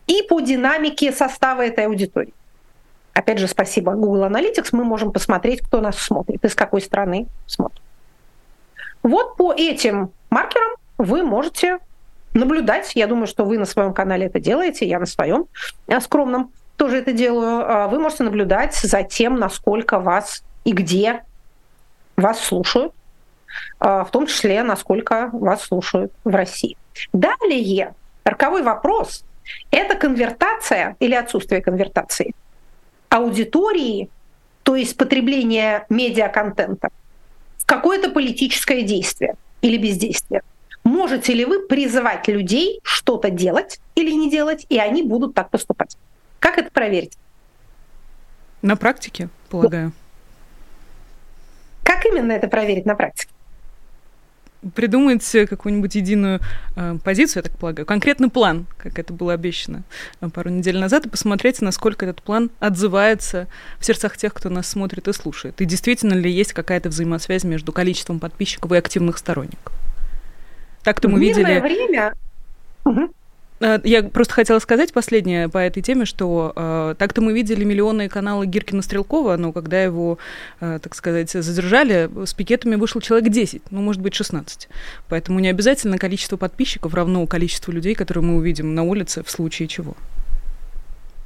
[0.08, 2.34] И по динамике состава этой аудитории.
[3.12, 7.82] Опять же, спасибо Google Analytics, мы можем посмотреть, кто нас смотрит, из какой страны смотрит.
[9.02, 11.78] Вот по этим маркерам вы можете
[12.34, 12.92] наблюдать.
[12.94, 15.46] Я думаю, что вы на своем канале это делаете, я на своем
[15.88, 21.24] э, скромном тоже это делаю, а, вы можете наблюдать за тем, насколько вас и где
[22.16, 22.94] вас слушают,
[23.78, 26.78] а, в том числе, насколько вас слушают в России.
[27.12, 27.94] Далее,
[28.24, 29.24] роковой вопрос–
[29.70, 32.34] это конвертация или отсутствие конвертации
[33.10, 34.08] аудитории,
[34.62, 36.88] то есть потребление медиаконтента,
[37.58, 40.42] в какое-то политическое действие или бездействие.
[40.84, 45.96] Можете ли вы призывать людей что-то делать или не делать, и они будут так поступать?
[46.38, 47.18] Как это проверить?
[48.62, 49.92] На практике, полагаю.
[51.82, 53.29] Как именно это проверить на практике?
[54.74, 56.40] Придумать какую-нибудь единую
[56.76, 59.82] э, позицию, я так полагаю, конкретный план, как это было обещано
[60.20, 64.68] э, пару недель назад, и посмотреть, насколько этот план отзывается в сердцах тех, кто нас
[64.68, 65.60] смотрит и слушает.
[65.60, 69.72] И действительно ли есть какая-то взаимосвязь между количеством подписчиков и активных сторонников.
[70.82, 71.60] Так-то мы видели...
[71.60, 72.14] время...
[72.84, 73.10] Угу.
[73.60, 78.08] Э, я просто хотела сказать последнее по этой теме, что э, так-то мы видели миллионные
[78.08, 80.18] каналы Гиркина Стрелкова, но когда его,
[80.60, 84.68] э, так сказать, задержали, с пикетами вышло человек 10, ну, может быть, 16.
[85.08, 89.68] Поэтому не обязательно количество подписчиков равно количеству людей, которые мы увидим на улице в случае
[89.68, 89.94] чего.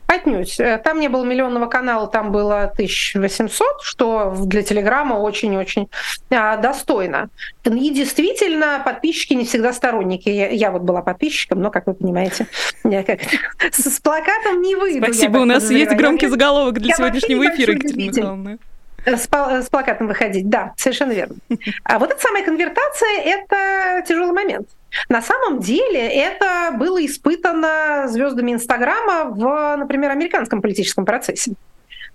[0.06, 0.60] Отнюдь.
[0.60, 5.88] Э, там не было миллионного канала, там было 1800, что для Телеграма очень-очень
[6.30, 7.30] а, достойно.
[7.64, 10.28] И действительно, подписчики не всегда сторонники.
[10.28, 12.46] Я, я вот была подписчиком, но, как вы понимаете,
[12.82, 13.20] как
[13.72, 15.04] с, с плакатом не выйду.
[15.04, 18.58] Спасибо, у нас есть громкий заголовок для я сегодняшнего эфира, Екатерина Михайловна
[19.06, 21.36] с, с плакатом выходить, да, совершенно верно.
[21.84, 24.68] А вот эта самая конвертация– это тяжелый момент.
[25.08, 31.52] На самом деле это было испытано звездами Инстаграма в, например, американском политическом процессе.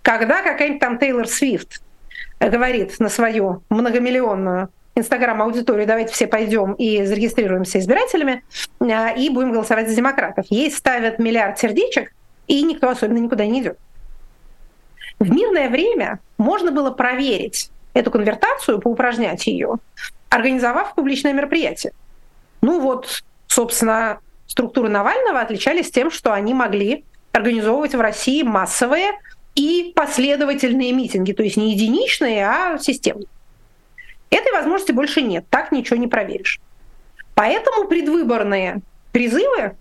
[0.01, 1.81] Когда какая-нибудь там Тейлор Свифт
[2.39, 8.43] говорит на свою многомиллионную Инстаграм-аудиторию, давайте все пойдем и зарегистрируемся избирателями
[8.79, 10.45] а, и будем голосовать за демократов.
[10.49, 12.11] Ей ставят миллиард сердечек,
[12.47, 13.77] и никто особенно никуда не идет.
[15.19, 19.75] В мирное время можно было проверить эту конвертацию, поупражнять ее,
[20.29, 21.93] организовав публичное мероприятие.
[22.61, 29.11] Ну вот, собственно, структуры Навального отличались тем, что они могли организовывать в России массовые
[29.55, 33.27] и последовательные митинги, то есть не единичные, а системные.
[34.29, 36.59] Этой возможности больше нет, так ничего не проверишь.
[37.33, 39.75] Поэтому предвыборные призывы,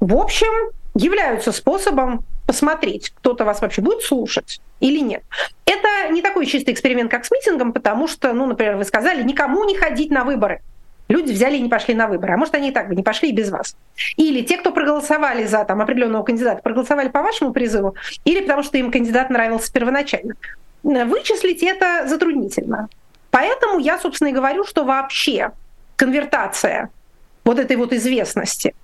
[0.00, 5.22] в общем, являются способом посмотреть, кто-то вас вообще будет слушать или нет.
[5.64, 9.64] Это не такой чистый эксперимент, как с митингом, потому что, ну, например, вы сказали, никому
[9.64, 10.62] не ходить на выборы.
[11.08, 12.34] Люди взяли и не пошли на выборы.
[12.34, 13.76] А может, они и так бы не пошли и без вас.
[14.16, 18.78] Или те, кто проголосовали за там, определенного кандидата, проголосовали по вашему призыву, или потому что
[18.78, 20.34] им кандидат нравился первоначально.
[20.82, 22.88] вычислить это затруднительно.
[23.30, 25.50] Поэтому я, собственно, и говорю, что вообще
[25.96, 26.90] конвертация
[27.44, 28.74] вот этой вот известности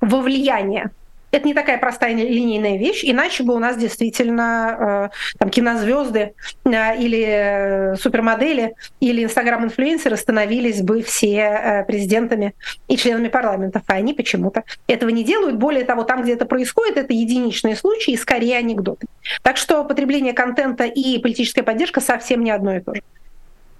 [0.00, 0.90] во влияние
[1.30, 6.98] это не такая простая линейная вещь, иначе бы у нас действительно э, там, кинозвезды э,
[6.98, 12.54] или супермодели или инстаграм-инфлюенсеры становились бы все э, президентами
[12.88, 15.56] и членами парламентов, а они почему-то этого не делают.
[15.56, 19.06] Более того, там, где это происходит, это единичные случаи и скорее анекдоты.
[19.42, 23.02] Так что потребление контента и политическая поддержка совсем не одно и то же.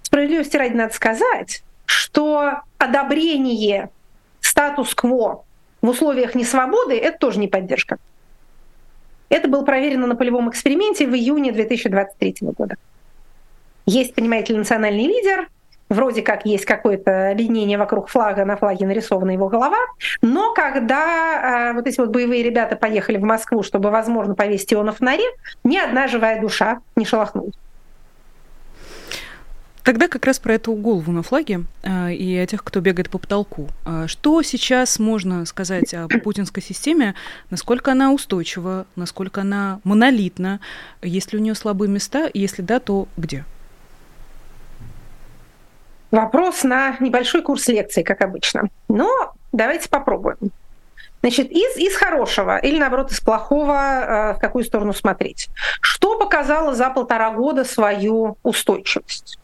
[0.03, 3.89] Справедливости ради надо сказать, что одобрение
[4.41, 5.45] статус-кво
[5.81, 7.97] в условиях несвободы, это тоже не поддержка.
[9.29, 12.75] Это было проверено на полевом эксперименте в июне 2023 года.
[13.85, 15.47] Есть, понимаете ли, национальный лидер,
[15.89, 19.79] вроде как есть какое-то объединение вокруг флага, на флаге нарисована его голова,
[20.21, 24.83] но когда э, вот эти вот боевые ребята поехали в Москву, чтобы, возможно, повесить его
[24.83, 25.25] на фонаре,
[25.63, 27.55] ни одна живая душа не шелохнулась.
[29.83, 33.17] Тогда как раз про эту голову на флаге э, и о тех, кто бегает по
[33.17, 33.67] потолку.
[33.85, 37.15] Э, что сейчас можно сказать о путинской системе?
[37.49, 38.85] Насколько она устойчива?
[38.95, 40.59] Насколько она монолитна?
[41.01, 42.29] Есть ли у нее слабые места?
[42.33, 43.43] Если да, то где?
[46.11, 48.69] Вопрос на небольшой курс лекций, как обычно.
[48.87, 50.37] Но давайте попробуем.
[51.21, 55.49] Значит, из, из хорошего или, наоборот, из плохого, э, в какую сторону смотреть.
[55.79, 59.39] Что показало за полтора года свою устойчивость?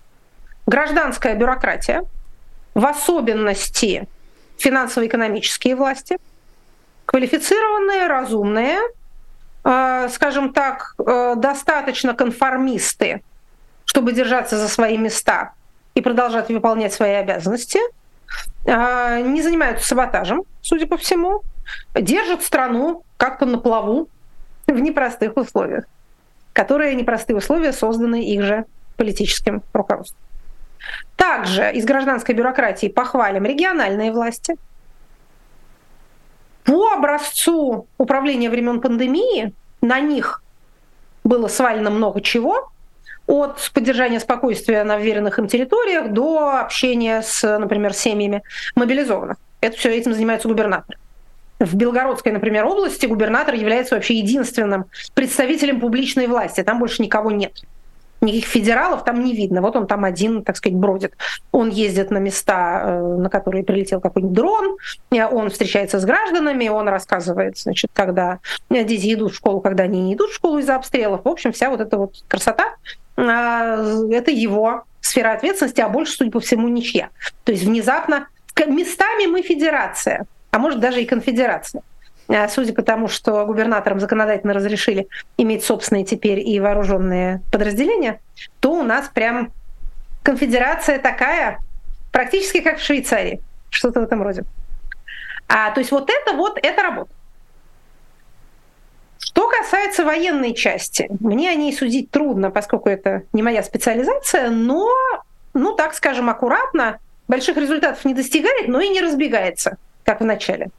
[0.68, 2.04] Гражданская бюрократия,
[2.76, 4.08] в особенности
[4.58, 6.18] финансово-экономические власти,
[7.06, 8.78] квалифицированные, разумные,
[9.64, 13.24] э, скажем так, э, достаточно конформисты,
[13.86, 15.54] чтобы держаться за свои места
[15.96, 17.80] и продолжать выполнять свои обязанности,
[18.66, 21.42] э, не занимаются саботажем, судя по всему,
[21.96, 24.10] держат страну как-то на плаву
[24.68, 25.86] в непростых условиях,
[26.52, 28.66] которые непростые условия созданы их же
[28.98, 30.27] политическим руководством.
[31.16, 34.56] Также из гражданской бюрократии похвалим региональные власти.
[36.64, 40.44] По образцу управления времен пандемии на них
[41.24, 42.72] было свалено много чего,
[43.28, 48.42] от поддержания спокойствия на вверенных им территориях до общения с, например, семьями
[48.76, 49.38] мобилизованных.
[49.60, 50.98] Это все этим занимается губернатор.
[51.60, 56.64] В Белгородской, например, области губернатор является вообще единственным представителем публичной власти.
[56.64, 57.54] Там больше никого нет.
[58.22, 59.62] Никаких федералов там не видно.
[59.62, 61.14] Вот он там один, так сказать, бродит.
[61.52, 64.78] Он ездит на места, э, на которые прилетел какой-нибудь дрон,
[65.12, 70.02] э, он встречается с гражданами, он рассказывает, значит, когда дети идут в школу, когда они
[70.02, 71.22] не идут в школу из-за обстрелов.
[71.24, 72.76] В общем, вся вот эта вот красота,
[73.16, 77.10] это его сфера ответственности, а больше, судя по всему, ничья.
[77.44, 78.28] То есть внезапно
[78.66, 81.82] местами мы федерация, а может даже и конфедерация.
[82.30, 88.20] А, судя по тому, что губернаторам законодательно разрешили иметь собственные теперь и вооруженные подразделения,
[88.60, 89.52] то у нас прям
[90.24, 91.60] конфедерация такая,
[92.12, 94.44] практически как в Швейцарии, что-то в этом роде.
[95.48, 97.12] А, то есть вот это вот, это работа.
[99.20, 104.90] Что касается военной части, мне о ней судить трудно, поскольку это не моя специализация, но,
[105.54, 110.70] ну так скажем, аккуратно, больших результатов не достигает, но и не разбегается, как в начале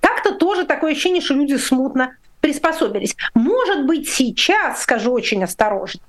[0.00, 3.16] как-то тоже такое ощущение, что люди смутно приспособились.
[3.34, 6.00] Может быть, сейчас, скажу очень осторожно,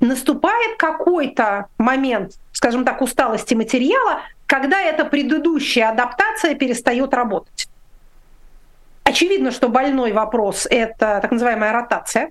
[0.00, 7.68] наступает какой-то момент, скажем так, усталости материала, когда эта предыдущая адаптация перестает работать.
[9.04, 12.30] Очевидно, что больной вопрос— это так называемая ротация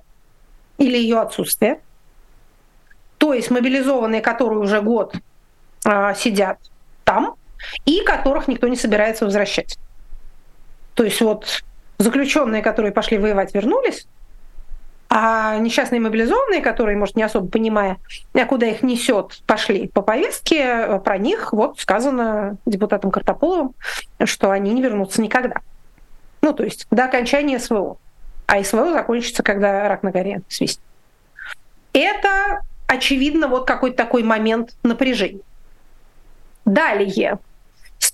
[0.77, 1.79] или ее отсутствие.
[3.17, 5.15] То есть мобилизованные, которые уже год
[5.85, 6.59] э, сидят
[7.05, 7.35] там,
[7.85, 9.77] и которых никто не собирается возвращать.
[10.95, 11.63] То есть вот
[11.99, 14.07] заключенные, которые пошли воевать, вернулись,
[15.07, 17.97] а несчастные мобилизованные, которые, может, не особо понимая,
[18.49, 23.75] куда их несет, пошли по повестке, про них вот сказано депутатом Картополовым,
[24.23, 25.57] что они не вернутся никогда.
[26.41, 27.97] Ну, то есть до окончания СВО.
[28.47, 30.83] А СВО закончится, когда рак на горе свистнет.
[31.93, 35.41] Это, очевидно, вот какой-то такой момент напряжения.
[36.65, 37.39] Далее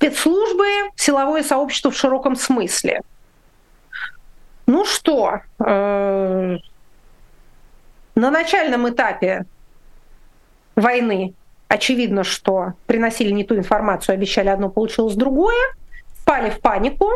[0.02, 3.02] спецслужбы, силовое сообщество в широком смысле.
[4.66, 6.58] Ну что, э,
[8.16, 9.46] на начальном этапе
[10.76, 11.34] войны
[11.68, 15.76] очевидно, что приносили не ту информацию, обещали одно, получилось другое,
[16.16, 17.10] впали в панику,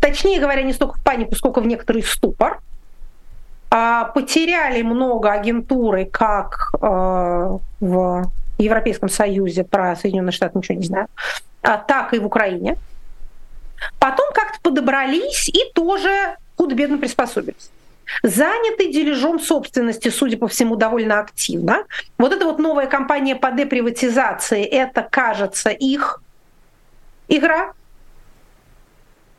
[0.00, 2.60] точнее говоря, не столько в панику, сколько в некоторый ступор,
[3.70, 11.08] а потеряли много агентуры, как э, в Европейском Союзе, про Соединенные Штаты ничего не знаю,
[11.60, 12.76] так и в Украине.
[13.98, 17.70] Потом как-то подобрались и тоже худо-бедно приспособились.
[18.22, 21.84] заняты дележом собственности, судя по всему, довольно активно.
[22.16, 26.22] Вот эта вот новая кампания по деприватизации, это, кажется, их
[27.28, 27.72] игра.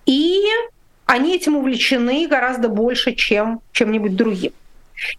[0.06, 0.42] И
[1.06, 4.54] они этим увлечены гораздо больше, чем чем-нибудь другим.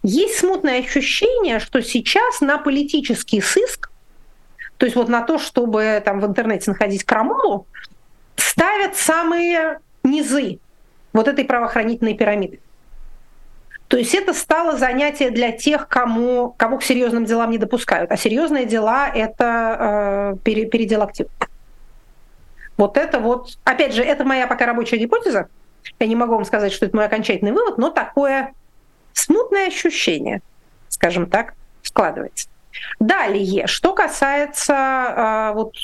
[0.03, 3.90] Есть смутное ощущение, что сейчас на политический сыск,
[4.81, 7.67] то есть вот на то, чтобы там в интернете находить крамолу,
[8.35, 10.57] ставят самые низы
[11.13, 12.59] вот этой правоохранительной пирамиды.
[13.87, 18.11] То есть это стало занятие для тех, кому, кого к серьезным делам не допускают.
[18.11, 21.31] А серьезные дела— это э, передел активов.
[22.75, 25.47] Вот это вот, опять же, это моя пока рабочая гипотеза.
[25.99, 28.55] Я не могу вам сказать, что это мой окончательный вывод, но такое
[29.13, 30.41] смутное ощущение,
[30.89, 31.53] скажем так,
[31.83, 32.49] складывается.
[32.99, 35.75] Далее, что касается э, вот,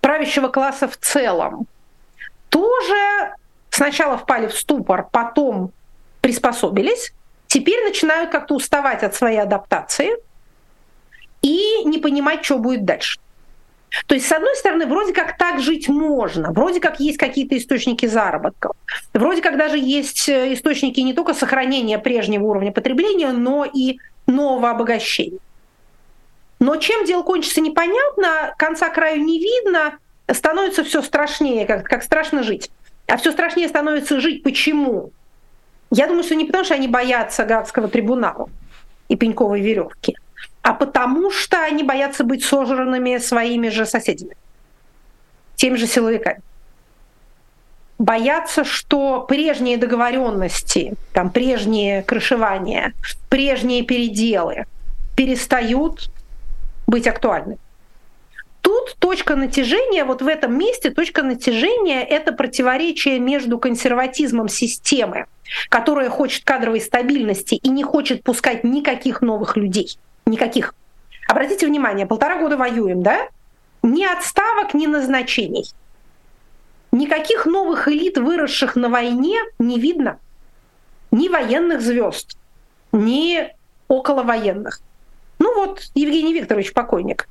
[0.00, 1.66] правящего класса в целом,
[2.48, 3.34] тоже
[3.70, 5.72] сначала впали в ступор, потом
[6.20, 7.12] приспособились,
[7.46, 10.12] теперь начинают как-то уставать от своей адаптации
[11.42, 13.18] и не понимать, что будет дальше.
[14.06, 18.06] То есть, с одной стороны, вроде как так жить можно, вроде как есть какие-то источники
[18.06, 18.72] заработков,
[19.12, 24.70] вроде как даже есть э, источники не только сохранения прежнего уровня потребления, но и нового
[24.70, 25.38] обогащения.
[26.62, 29.98] Но чем дело кончится, непонятно, конца краю не видно,
[30.32, 32.70] становится все страшнее, как, как страшно жить.
[33.08, 34.44] А все страшнее становится жить.
[34.44, 35.10] Почему?
[35.90, 38.48] Я думаю, что не потому, что они боятся Гаагского трибунала
[39.08, 40.16] и пеньковой веревки,
[40.62, 44.36] а потому что они боятся быть сожранными своими же соседями,
[45.56, 46.42] теми же силовиками.
[47.98, 52.92] Боятся, что прежние договоренности, там, прежние крышевания,
[53.28, 54.66] прежние переделы
[55.16, 56.08] перестают
[56.92, 57.58] быть актуальными.
[58.60, 65.26] Тут точка натяжения, вот в этом месте точка натяжения— это противоречие между консерватизмом системы,
[65.68, 70.74] которая хочет кадровой стабильности и не хочет пускать никаких новых людей— Никаких.
[71.28, 73.28] Обратите внимание, полтора года воюем, да?
[73.82, 75.66] Ни отставок, ни назначений.
[76.92, 80.18] Никаких новых элит, выросших на войне, не видно.
[81.10, 82.36] Ни военных звезд,
[82.92, 83.50] ни
[83.88, 84.80] околовоенных.
[85.42, 87.28] Ну вот Евгений Викторович покойник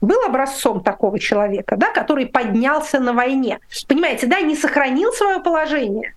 [0.00, 3.58] был образцом такого человека, да, который поднялся на войне.
[3.88, 6.14] Понимаете, да, не сохранил свое положение,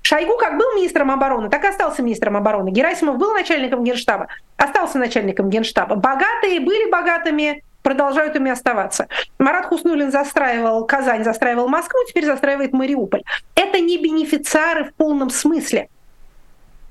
[0.00, 2.70] Шойгу как был министром обороны, так и остался министром обороны.
[2.70, 5.96] Герасимов был начальником генштаба, остался начальником генштаба.
[5.96, 9.06] Богатые были богатыми, продолжают ими оставаться.
[9.38, 13.22] Марат Хуснулин застраивал Казань, застраивал Москву, теперь застраивает Мариуполь.
[13.54, 15.90] Это не бенефициары в полном смысле.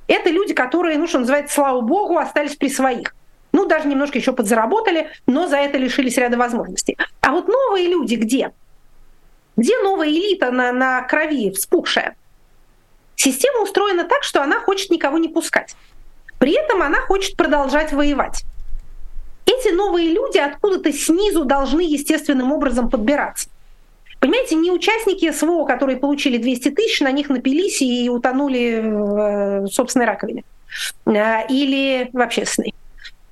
[0.07, 3.15] Это люди, которые, ну что называется, слава богу, остались при своих.
[3.51, 6.97] Ну, даже немножко еще подзаработали, но за это лишились ряда возможностей.
[7.21, 8.51] А вот новые люди где?
[9.57, 12.15] Где новая элита на, на крови вспухшая?
[13.15, 15.75] Система устроена так, что она хочет никого не пускать.
[16.37, 18.45] При этом она хочет продолжать воевать.
[19.45, 23.49] Эти новые люди откуда-то снизу должны естественным образом подбираться.
[24.19, 29.67] Понимаете, не участники СВО, которые получили 200 тысяч, на них напились и утонули в э,
[29.67, 30.43] собственной раковине
[31.05, 32.73] э, или в общественной.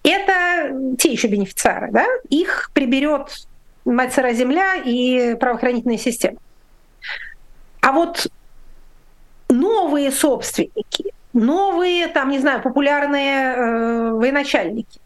[0.07, 2.05] Это те еще бенефициары, да?
[2.29, 3.45] Их приберет
[3.83, 6.37] мать сыра земля и правоохранительная система.
[7.81, 8.27] А вот
[9.49, 14.99] новые собственники, новые, там, не знаю, популярные э, военачальники,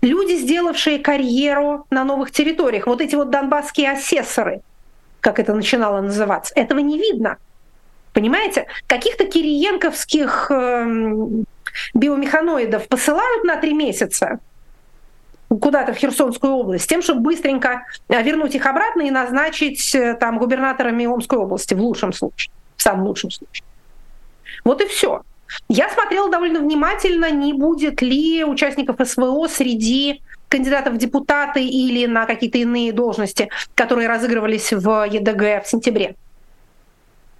[0.00, 4.62] люди, сделавшие карьеру на новых территориях, вот эти вот донбасские асессоры,
[5.20, 7.36] как это начинало называться, этого не видно.
[8.14, 8.66] Понимаете?
[8.86, 11.44] Каких-то кириенковских э,
[11.94, 14.40] биомеханоидов посылают на три месяца
[15.48, 20.38] куда-то в Херсонскую область, тем, чтобы быстренько э, вернуть их обратно и назначить э, там
[20.38, 22.52] губернаторами Омской области в лучшем случае
[22.82, 23.64] в самом лучшем случае.
[24.64, 25.22] Вот и все.
[25.68, 32.26] Я смотрела довольно внимательно, не будет ли участников СВО среди кандидатов в депутаты или на
[32.26, 36.16] какие-то иные должности, которые разыгрывались в ЕДГ в сентябре.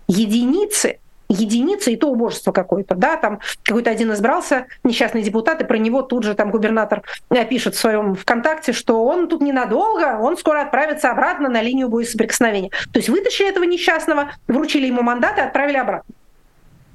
[0.07, 0.99] Единицы,
[1.33, 6.03] единицы и то убожество какое-то, да, там какой-то один избрался, несчастный депутат, и про него
[6.03, 7.03] тут же там губернатор
[7.49, 12.71] пишет в своем ВКонтакте, что он тут ненадолго, он скоро отправится обратно на линию боесоприкосновения.
[12.93, 16.15] То есть вытащили этого несчастного, вручили ему мандат и отправили обратно.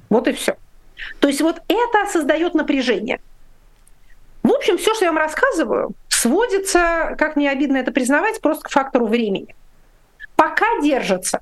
[0.08, 0.56] Вот и все.
[1.20, 3.20] То есть вот это создает напряжение.
[4.42, 8.70] В общем, все, что я вам рассказываю, сводится, как не обидно это признавать, просто к
[8.70, 9.54] фактору времени.
[10.36, 11.40] Пока держится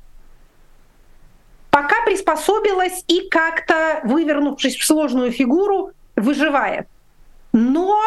[1.77, 6.87] пока приспособилась и как-то, вывернувшись в сложную фигуру, выживает.
[7.53, 8.01] Но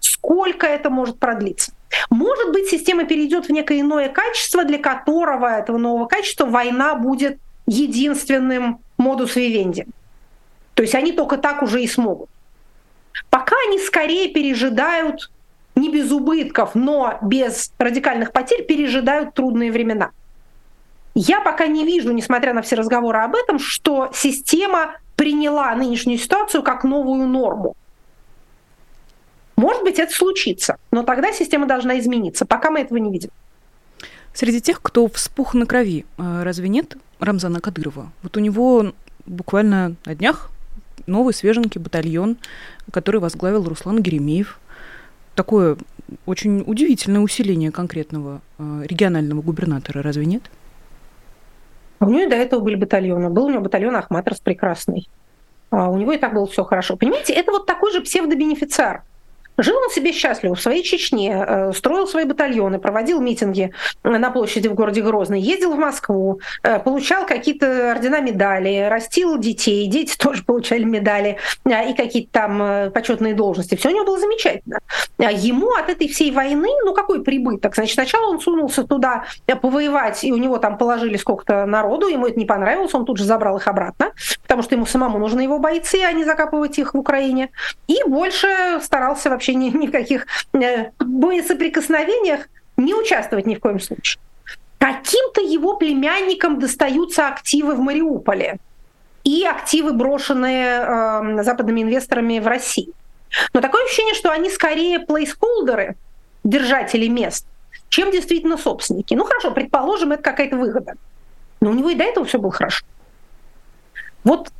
[0.00, 1.72] сколько это может продлиться?
[2.08, 7.38] Может быть, система перейдет в некое иное качество, для которого этого нового качества война будет
[7.66, 9.86] единственным модус вивенди.
[10.72, 12.30] То есть они только так уже и смогут.
[13.28, 15.30] Пока они скорее пережидают
[15.74, 20.12] не без убытков, но без радикальных потерь, пережидают трудные времена.
[21.20, 26.62] Я пока не вижу, несмотря на все разговоры об этом, что система приняла нынешнюю ситуацию
[26.62, 27.74] как новую норму.
[29.56, 32.46] Может быть, это случится, но тогда система должна измениться.
[32.46, 33.30] Пока мы этого не видим.
[34.32, 38.12] Среди тех, кто вспух на крови, э, разве нет Рамзана Кадырова?
[38.22, 38.92] Вот у него
[39.26, 40.52] буквально на днях
[41.08, 42.36] новый свеженький батальон,
[42.92, 44.60] который возглавил Руслан Геремеев.
[45.34, 45.78] Такое
[46.26, 50.44] очень удивительное усиление конкретного э, регионального губернатора, разве нет?
[51.98, 53.30] А у и до этого были батальоны.
[53.30, 55.08] Был у него батальон Ахматрос прекрасный.
[55.70, 56.96] А у него и так было все хорошо.
[56.96, 59.02] Понимаете, это вот такой же псевдобенефициар.
[59.58, 63.72] Жил он себе счастливо в своей Чечне, э, строил свои батальоны, проводил митинги
[64.04, 69.88] на площади в городе Грозный, ездил в Москву, э, получал какие-то ордена медали, растил детей,
[69.88, 73.74] дети тоже получали медали э, и какие-то там почетные должности.
[73.74, 74.78] Все у него было замечательно.
[75.18, 77.74] А ему от этой всей войны, ну какой прибыток?
[77.74, 79.24] Значит, сначала он сунулся туда
[79.60, 83.24] повоевать, и у него там положили сколько-то народу, ему это не понравилось, он тут же
[83.24, 86.98] забрал их обратно, потому что ему самому нужны его бойцы, а не закапывать их в
[86.98, 87.50] Украине.
[87.88, 93.60] И больше старался вообще вообще ни, ни в каких э, боесоприкосновениях не участвовать ни в
[93.60, 94.20] коем случае.
[94.78, 98.58] Каким-то его племянникам достаются активы в Мариуполе
[99.24, 102.92] и активы, брошенные э, западными инвесторами в России.
[103.52, 105.96] Но такое ощущение, что они скорее плейсхолдеры,
[106.44, 107.46] держатели мест,
[107.88, 109.14] чем действительно собственники.
[109.14, 110.94] Ну хорошо, предположим, это какая-то выгода.
[111.60, 112.86] Но у него и до этого все было хорошо.
[114.24, 114.50] Вот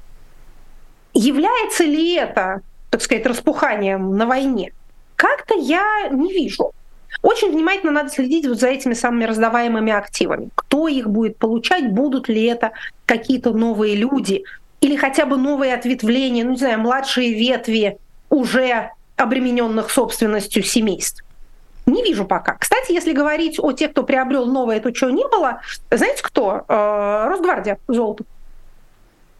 [1.14, 2.61] является ли это,
[2.91, 4.72] так сказать, распуханием на войне?
[5.19, 6.71] Как-то я не вижу.
[7.23, 10.51] Очень внимательно надо следить вот за этими самыми раздаваемыми активами.
[10.55, 12.71] Кто их будет получать, будут ли это
[13.05, 14.45] какие-то новые люди
[14.81, 17.99] или хотя бы новые ответвления, ну не знаю, младшие ветви
[18.31, 21.25] уже обремененных собственностью семейств.
[21.87, 22.55] Не вижу пока.
[22.55, 26.64] Кстати, если говорить о тех, кто приобрел новое, то чего не было, знаете кто?
[26.69, 28.23] Э, Росгвардия золото.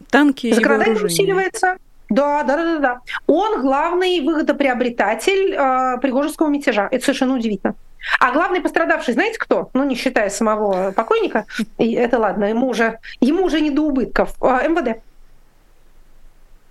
[0.09, 1.77] Танки Законодательно усиливается.
[2.09, 3.01] Да, да, да, да, да.
[3.27, 6.87] Он главный выгодоприобретатель э, Пригожинского мятежа.
[6.91, 7.75] Это совершенно удивительно.
[8.19, 9.69] А главный пострадавший, знаете кто?
[9.73, 11.45] Ну, не считая самого покойника,
[11.77, 14.35] и это ладно, ему уже, ему уже не до убытков.
[14.41, 15.01] Э, МВД.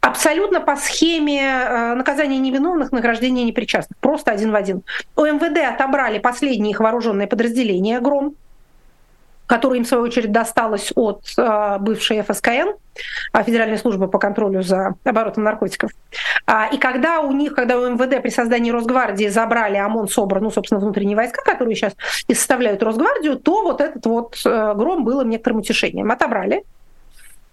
[0.00, 3.98] Абсолютно по схеме э, наказания невиновных, награждения непричастных.
[3.98, 4.82] Просто один в один.
[5.16, 8.34] У МВД отобрали последние их вооруженные подразделения «Гром»,
[9.48, 12.76] которое им, в свою очередь, досталось от э, бывшей ФСКН,
[13.32, 15.90] а, Федеральной службы по контролю за оборотом наркотиков.
[16.46, 20.50] А, и когда у них, когда у МВД при создании Росгвардии забрали ОМОН, СОБР, ну,
[20.50, 21.94] собственно, внутренние войска, которые сейчас
[22.28, 26.10] и составляют Росгвардию, то вот этот вот э, гром был им некоторым утешением.
[26.10, 26.62] Отобрали.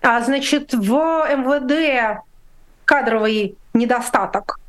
[0.02, 2.22] А, значит, в МВД
[2.84, 4.60] кадровый недостаток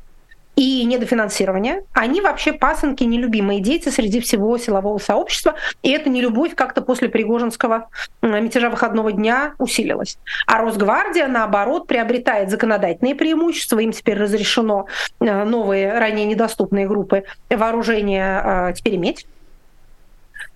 [0.57, 5.53] и недофинансирование, они вообще пасынки, нелюбимые дети среди всего силового сообщества,
[5.83, 7.89] и эта нелюбовь как-то после Пригожинского
[8.23, 10.17] мятежа выходного дня усилилась.
[10.47, 14.87] А Росгвардия, наоборот, приобретает законодательные преимущества, им теперь разрешено
[15.19, 19.27] э, новые, ранее недоступные группы вооружения э, теперь иметь.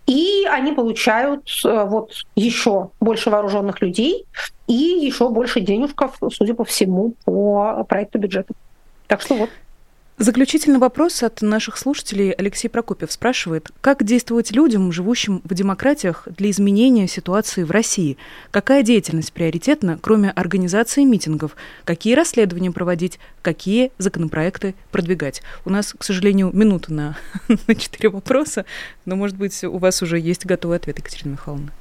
[0.08, 4.26] И они получают э, вот еще больше вооруженных людей
[4.66, 8.56] и еще больше денежков, судя по всему, по проекту бюджета.
[9.06, 9.49] Так что вот.
[10.22, 16.51] Заключительный вопрос от наших слушателей Алексей Прокопьев спрашивает, как действовать людям, живущим в демократиях, для
[16.51, 18.17] изменения ситуации в России?
[18.51, 21.55] Какая деятельность приоритетна, кроме организации митингов?
[21.86, 23.19] Какие расследования проводить?
[23.41, 25.41] Какие законопроекты продвигать?
[25.65, 27.17] У нас, к сожалению, минута на,
[27.76, 28.65] четыре вопроса,
[29.05, 31.72] но, может быть, у вас уже есть готовый ответ, Екатерина Михайловна.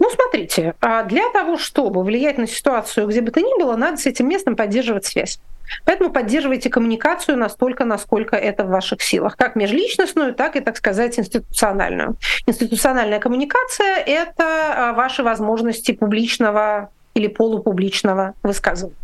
[0.00, 3.98] Ну, смотрите, а для того, чтобы влиять на ситуацию, где бы то ни было, надо
[3.98, 5.38] с этим местом поддерживать связь.
[5.84, 11.18] Поэтому поддерживайте коммуникацию настолько, насколько это в ваших силах, как межличностную, так и, так сказать,
[11.18, 12.16] институциональную.
[12.46, 14.44] Институциональная коммуникация— это
[14.90, 18.96] а, ваши возможности публичного или полупубличного высказывания.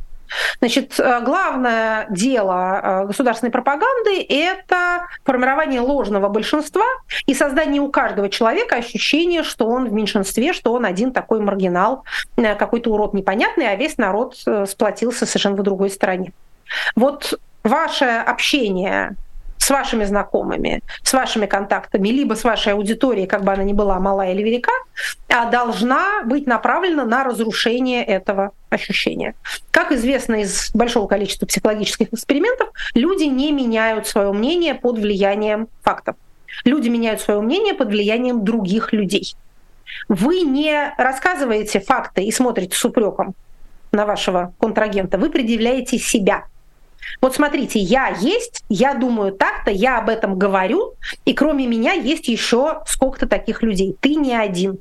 [0.59, 6.87] Значит, а, главное дело а, государственной пропаганды— это формирование ложного большинства
[7.27, 12.05] и создание у каждого человека ощущения, что он в меньшинстве, что он один такой маргинал,
[12.37, 16.33] э, какой-то урод непонятный, а весь народ э, сплотился совершенно в другой стороне.
[16.95, 19.17] Вот ваше общение
[19.67, 23.99] с вашими знакомыми, с вашими контактами, либо с вашей аудиторией, как бы она ни была
[23.99, 24.71] мала или велика,
[25.29, 29.35] а должна быть направлена на разрушение этого ощущения.
[29.73, 36.15] Как известно из большого количества психологических экспериментов, люди не меняют свое мнение под влиянием фактов.
[36.65, 39.35] Люди меняют свое мнение под влиянием других людей.
[40.09, 43.35] Вы не рассказываете факты и смотрите с упреком
[43.91, 46.45] на вашего контрагента, вы предъявляете себя.
[47.21, 50.95] Вот смотрите, я есть, я думаю так-то, я об этом говорю,
[51.25, 53.97] и кроме меня есть еще сколько-то таких людей.
[54.01, 54.79] Ты не один.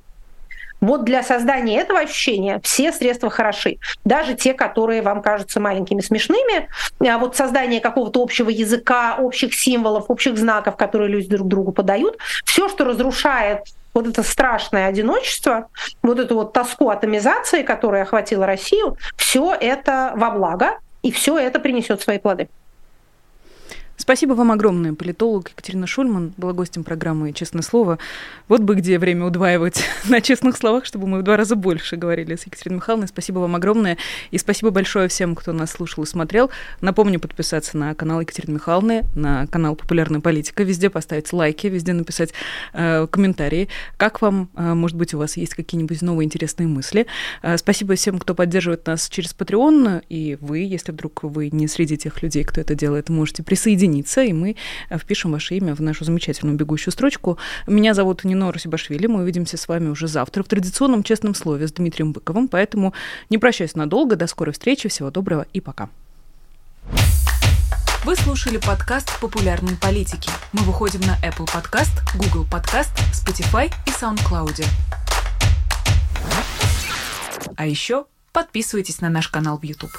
[0.82, 6.68] Вот для создания этого ощущения все средства хороши, даже те, которые вам кажутся маленькими, смешными.
[7.00, 12.18] А вот создание какого-то общего языка, общих символов, общих знаков, которые люди друг другу подают,
[12.46, 13.62] все, что разрушает
[13.96, 15.70] вот это страшное одиночество,
[16.04, 21.60] вот эту вот тоску атомизации, которая охватила Россию, все это во благо, и все это
[21.60, 22.50] принесет свои плоды.
[23.98, 24.94] Спасибо вам огромное.
[24.94, 27.98] Политолог Екатерина Шульман была гостем программы «Честное слово».
[28.50, 32.36] Вот бы где время удваивать на честных словах, чтобы мы в два раза больше говорили
[32.36, 33.08] с Екатериной Михайловной.
[33.08, 33.98] Спасибо вам огромное.
[34.32, 36.52] И спасибо большое всем, кто нас слушал и смотрел.
[36.82, 40.64] Напомню подписаться на канал Екатерины Михайловны, на канал «Популярная политика».
[40.64, 42.34] Везде поставить лайки, везде написать
[42.74, 43.70] э, комментарии.
[43.96, 47.08] Как вам, э, может быть, у вас есть какие-нибудь новые интересные мысли.
[47.42, 50.04] Э, спасибо всем, кто поддерживает нас через Patreon.
[50.10, 54.24] И вы, если вдруг вы не среди тех людей, кто это делает, можете присоединиться присоединиться,
[54.24, 54.56] и мы
[54.90, 57.38] э, впишем ваше имя в нашу замечательную бегущую строчку.
[57.68, 61.72] Меня зовут Нинора Сибашвили, мы увидимся с вами уже завтра в традиционном честном слове с
[61.72, 62.94] Дмитрием Быковым, поэтому
[63.30, 65.90] не прощаюсь надолго, до скорой встречи, всего доброго и пока.
[68.04, 70.30] Вы слушали подкаст «Популярные политики».
[70.54, 74.64] Мы выходим на Apple Podcast, Google Podcast, Spotify и SoundCloud.
[77.58, 79.92] А еще подписывайтесь на наш канал в YouTube.